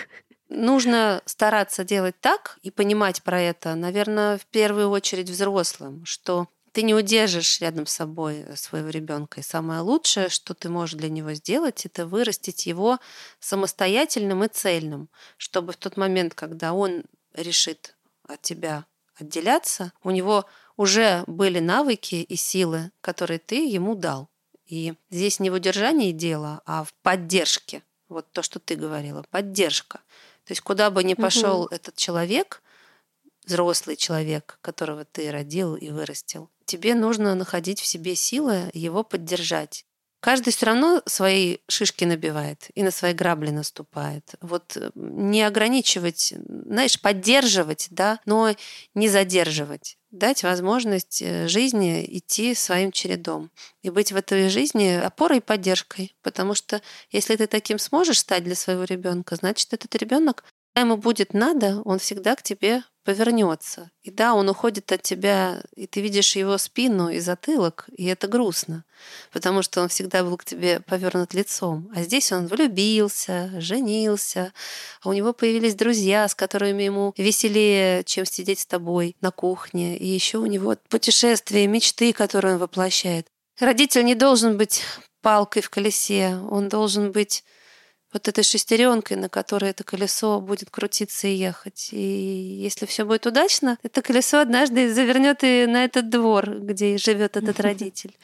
Нужно 0.49 1.21
стараться 1.25 1.83
делать 1.83 2.15
так 2.19 2.59
и 2.61 2.71
понимать 2.71 3.23
про 3.23 3.41
это, 3.41 3.75
наверное, 3.75 4.37
в 4.37 4.45
первую 4.45 4.89
очередь 4.89 5.29
взрослым, 5.29 6.05
что 6.05 6.47
ты 6.73 6.83
не 6.83 6.93
удержишь 6.93 7.59
рядом 7.61 7.85
с 7.85 7.93
собой 7.93 8.45
своего 8.55 8.89
ребенка. 8.89 9.39
И 9.39 9.43
самое 9.43 9.79
лучшее, 9.79 10.29
что 10.29 10.53
ты 10.53 10.69
можешь 10.69 10.95
для 10.95 11.09
него 11.09 11.33
сделать, 11.33 11.85
это 11.85 12.05
вырастить 12.05 12.65
его 12.65 12.99
самостоятельным 13.39 14.43
и 14.43 14.47
цельным, 14.47 15.09
чтобы 15.37 15.71
в 15.71 15.77
тот 15.77 15.97
момент, 15.97 16.33
когда 16.33 16.73
он 16.73 17.03
решит 17.33 17.95
от 18.27 18.41
тебя 18.41 18.85
отделяться, 19.15 19.93
у 20.03 20.11
него 20.11 20.45
уже 20.75 21.23
были 21.27 21.59
навыки 21.59 22.15
и 22.15 22.35
силы, 22.35 22.91
которые 23.01 23.39
ты 23.39 23.67
ему 23.67 23.95
дал. 23.95 24.29
И 24.67 24.93
здесь 25.09 25.39
не 25.39 25.49
в 25.49 25.53
удержании 25.53 26.11
дела, 26.11 26.61
а 26.65 26.83
в 26.83 26.93
поддержке. 27.01 27.83
Вот 28.09 28.31
то, 28.31 28.41
что 28.41 28.59
ты 28.59 28.75
говорила, 28.75 29.23
поддержка. 29.29 29.99
То 30.45 30.51
есть 30.51 30.61
куда 30.61 30.89
бы 30.89 31.03
ни 31.03 31.13
пошел 31.13 31.63
угу. 31.63 31.75
этот 31.75 31.95
человек, 31.95 32.61
взрослый 33.45 33.95
человек, 33.95 34.59
которого 34.61 35.05
ты 35.05 35.31
родил 35.31 35.75
и 35.75 35.89
вырастил, 35.89 36.49
тебе 36.65 36.95
нужно 36.95 37.35
находить 37.35 37.79
в 37.81 37.85
себе 37.85 38.15
силы 38.15 38.69
его 38.73 39.03
поддержать. 39.03 39.85
Каждый 40.19 40.51
все 40.51 40.65
равно 40.65 41.03
свои 41.05 41.57
шишки 41.67 42.03
набивает 42.03 42.69
и 42.73 42.81
на 42.81 42.89
свои 42.89 43.13
грабли 43.13 43.51
наступает. 43.51 44.33
Вот 44.41 44.75
э, 44.75 44.89
не 44.95 45.43
ограничивать, 45.43 46.33
знаешь, 46.47 46.99
поддерживать, 46.99 47.87
да, 47.91 48.19
но 48.25 48.55
не 48.95 49.09
задерживать. 49.09 49.97
Дать 50.09 50.41
возможность 50.41 51.21
э, 51.21 51.47
жизни 51.47 52.03
идти 52.17 52.55
своим 52.55 52.91
чередом 52.91 53.51
и 53.83 53.91
быть 53.91 54.11
в 54.11 54.15
этой 54.15 54.49
жизни 54.49 54.95
опорой 54.95 55.37
и 55.37 55.41
поддержкой. 55.41 56.15
Потому 56.23 56.55
что 56.55 56.81
если 57.11 57.35
ты 57.35 57.45
таким 57.45 57.77
сможешь 57.77 58.19
стать 58.19 58.43
для 58.43 58.55
своего 58.55 58.85
ребенка, 58.85 59.35
значит, 59.35 59.73
этот 59.73 59.95
ребенок 59.95 60.43
ему 60.79 60.97
будет 60.97 61.33
надо, 61.33 61.81
он 61.85 61.99
всегда 61.99 62.35
к 62.35 62.43
тебе 62.43 62.83
повернется. 63.07 63.89
И 64.03 64.11
да, 64.11 64.33
он 64.33 64.49
уходит 64.49 64.91
от 64.91 65.01
тебя, 65.01 65.63
и 65.77 65.87
ты 65.87 66.01
видишь 66.01 66.35
его 66.35 66.57
спину 66.57 67.07
и 67.09 67.19
затылок, 67.19 67.85
и 67.95 68.03
это 68.05 68.27
грустно, 68.27 68.83
потому 69.31 69.61
что 69.61 69.81
он 69.81 69.87
всегда 69.87 70.23
был 70.23 70.35
к 70.35 70.43
тебе 70.43 70.81
повернут 70.81 71.33
лицом. 71.33 71.89
А 71.95 72.01
здесь 72.01 72.33
он 72.33 72.47
влюбился, 72.47 73.49
женился, 73.61 74.51
а 75.01 75.07
у 75.07 75.13
него 75.13 75.31
появились 75.31 75.75
друзья, 75.75 76.27
с 76.27 76.35
которыми 76.35 76.83
ему 76.83 77.13
веселее, 77.17 78.03
чем 78.03 78.25
сидеть 78.25 78.59
с 78.59 78.65
тобой 78.65 79.15
на 79.21 79.31
кухне. 79.31 79.97
И 79.97 80.05
еще 80.05 80.39
у 80.39 80.45
него 80.45 80.75
путешествия, 80.89 81.65
мечты, 81.65 82.11
которые 82.11 82.55
он 82.55 82.59
воплощает. 82.59 83.27
Родитель 83.57 84.03
не 84.03 84.15
должен 84.15 84.57
быть 84.57 84.83
палкой 85.21 85.61
в 85.61 85.69
колесе, 85.69 86.37
он 86.49 86.67
должен 86.67 87.13
быть 87.13 87.45
вот 88.13 88.27
этой 88.27 88.43
шестеренкой, 88.43 89.17
на 89.17 89.29
которой 89.29 89.71
это 89.71 89.83
колесо 89.83 90.39
будет 90.39 90.69
крутиться 90.69 91.27
и 91.27 91.33
ехать. 91.33 91.89
И 91.91 91.97
если 92.61 92.85
все 92.85 93.05
будет 93.05 93.25
удачно, 93.25 93.77
это 93.83 94.01
колесо 94.01 94.39
однажды 94.39 94.93
завернет 94.93 95.43
и 95.43 95.65
на 95.65 95.83
этот 95.83 96.09
двор, 96.09 96.49
где 96.59 96.97
живет 96.97 97.35
этот 97.37 97.59
родитель. 97.59 98.15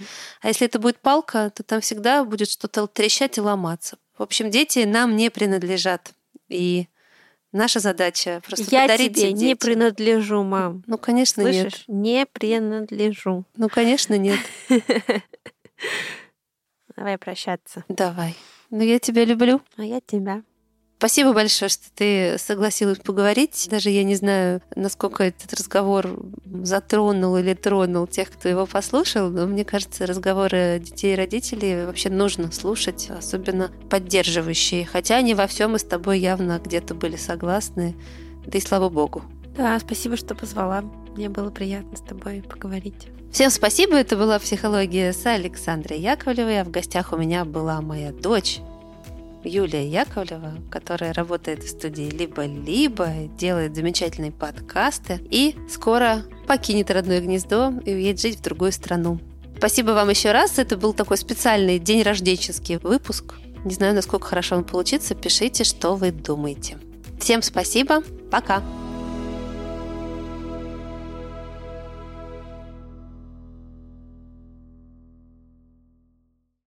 А 0.41 0.47
если 0.47 0.67
это 0.67 0.79
будет 0.79 0.99
палка, 0.99 1.51
то 1.53 1.63
там 1.63 1.81
всегда 1.81 2.23
будет 2.23 2.49
что-то 2.49 2.87
трещать 2.87 3.37
и 3.37 3.41
ломаться. 3.41 3.97
В 4.17 4.23
общем, 4.23 4.49
дети 4.49 4.79
нам 4.79 5.15
не 5.15 5.29
принадлежат. 5.29 6.13
И 6.47 6.87
наша 7.51 7.79
задача 7.79 8.41
просто 8.45 8.65
Я 8.69 8.83
подарить 8.83 9.15
тебе 9.15 9.33
не 9.33 9.55
принадлежу, 9.55 10.43
мам. 10.43 10.83
Ну, 10.87 10.97
конечно, 10.97 11.43
Слышишь? 11.43 11.85
нет. 11.87 12.03
Не 12.03 12.25
принадлежу. 12.25 13.45
Ну, 13.57 13.69
конечно, 13.69 14.17
нет. 14.17 14.39
Давай 16.95 17.17
прощаться. 17.17 17.83
Давай. 17.89 18.35
Ну, 18.75 18.81
я 18.81 18.97
тебя 18.97 19.23
люблю. 19.23 19.61
А 19.77 19.83
я 19.83 20.01
тебя. 20.01 20.41
Спасибо 20.97 21.31
большое, 21.31 21.69
что 21.69 21.83
ты 21.93 22.39
согласилась 22.39 22.97
поговорить. 22.97 23.67
Даже 23.69 23.91
я 23.91 24.03
не 24.03 24.15
знаю, 24.15 24.63
насколько 24.75 25.23
этот 25.25 25.53
разговор 25.53 26.19
затронул 26.43 27.37
или 27.37 27.53
тронул 27.53 28.07
тех, 28.07 28.31
кто 28.31 28.49
его 28.49 28.65
послушал, 28.65 29.29
но 29.29 29.45
мне 29.45 29.63
кажется, 29.63 30.07
разговоры 30.07 30.81
детей 30.83 31.13
и 31.13 31.15
родителей 31.15 31.85
вообще 31.85 32.09
нужно 32.09 32.51
слушать, 32.51 33.11
особенно 33.11 33.71
поддерживающие. 33.91 34.87
Хотя 34.87 35.17
они 35.17 35.35
во 35.35 35.45
всем 35.45 35.73
мы 35.73 35.77
с 35.77 35.83
тобой 35.83 36.17
явно 36.17 36.59
где-то 36.59 36.95
были 36.95 37.15
согласны. 37.15 37.95
Да 38.47 38.57
и 38.57 38.61
слава 38.61 38.89
богу. 38.89 39.21
Да, 39.55 39.79
спасибо, 39.79 40.17
что 40.17 40.33
позвала. 40.33 40.81
Мне 41.15 41.29
было 41.29 41.51
приятно 41.51 41.95
с 41.95 42.01
тобой 42.01 42.41
поговорить. 42.41 43.09
Всем 43.33 43.49
спасибо, 43.49 43.95
это 43.95 44.15
была 44.15 44.37
«Психология» 44.37 45.11
с 45.11 45.25
Александрой 45.25 45.99
Яковлевой, 45.99 46.61
а 46.61 46.63
в 46.63 46.69
гостях 46.69 47.13
у 47.13 47.17
меня 47.17 47.45
была 47.45 47.81
моя 47.81 48.11
дочь 48.11 48.59
Юлия 49.43 49.87
Яковлева, 49.87 50.53
которая 50.69 51.13
работает 51.13 51.63
в 51.63 51.67
студии 51.67 52.11
«Либо-либо», 52.11 53.09
делает 53.35 53.75
замечательные 53.75 54.31
подкасты 54.31 55.19
и 55.31 55.55
скоро 55.67 56.21
покинет 56.47 56.91
родное 56.91 57.21
гнездо 57.21 57.73
и 57.83 57.95
уедет 57.95 58.21
жить 58.21 58.37
в 58.37 58.43
другую 58.43 58.71
страну. 58.71 59.19
Спасибо 59.57 59.91
вам 59.93 60.11
еще 60.11 60.31
раз. 60.31 60.59
Это 60.59 60.77
был 60.77 60.93
такой 60.93 61.17
специальный 61.17 61.79
день 61.79 62.03
рождеческий 62.03 62.77
выпуск. 62.77 63.33
Не 63.65 63.73
знаю, 63.73 63.95
насколько 63.95 64.27
хорошо 64.27 64.57
он 64.57 64.63
получится. 64.63 65.15
Пишите, 65.15 65.63
что 65.63 65.95
вы 65.95 66.11
думаете. 66.11 66.77
Всем 67.19 67.41
спасибо. 67.41 68.03
Пока. 68.29 68.61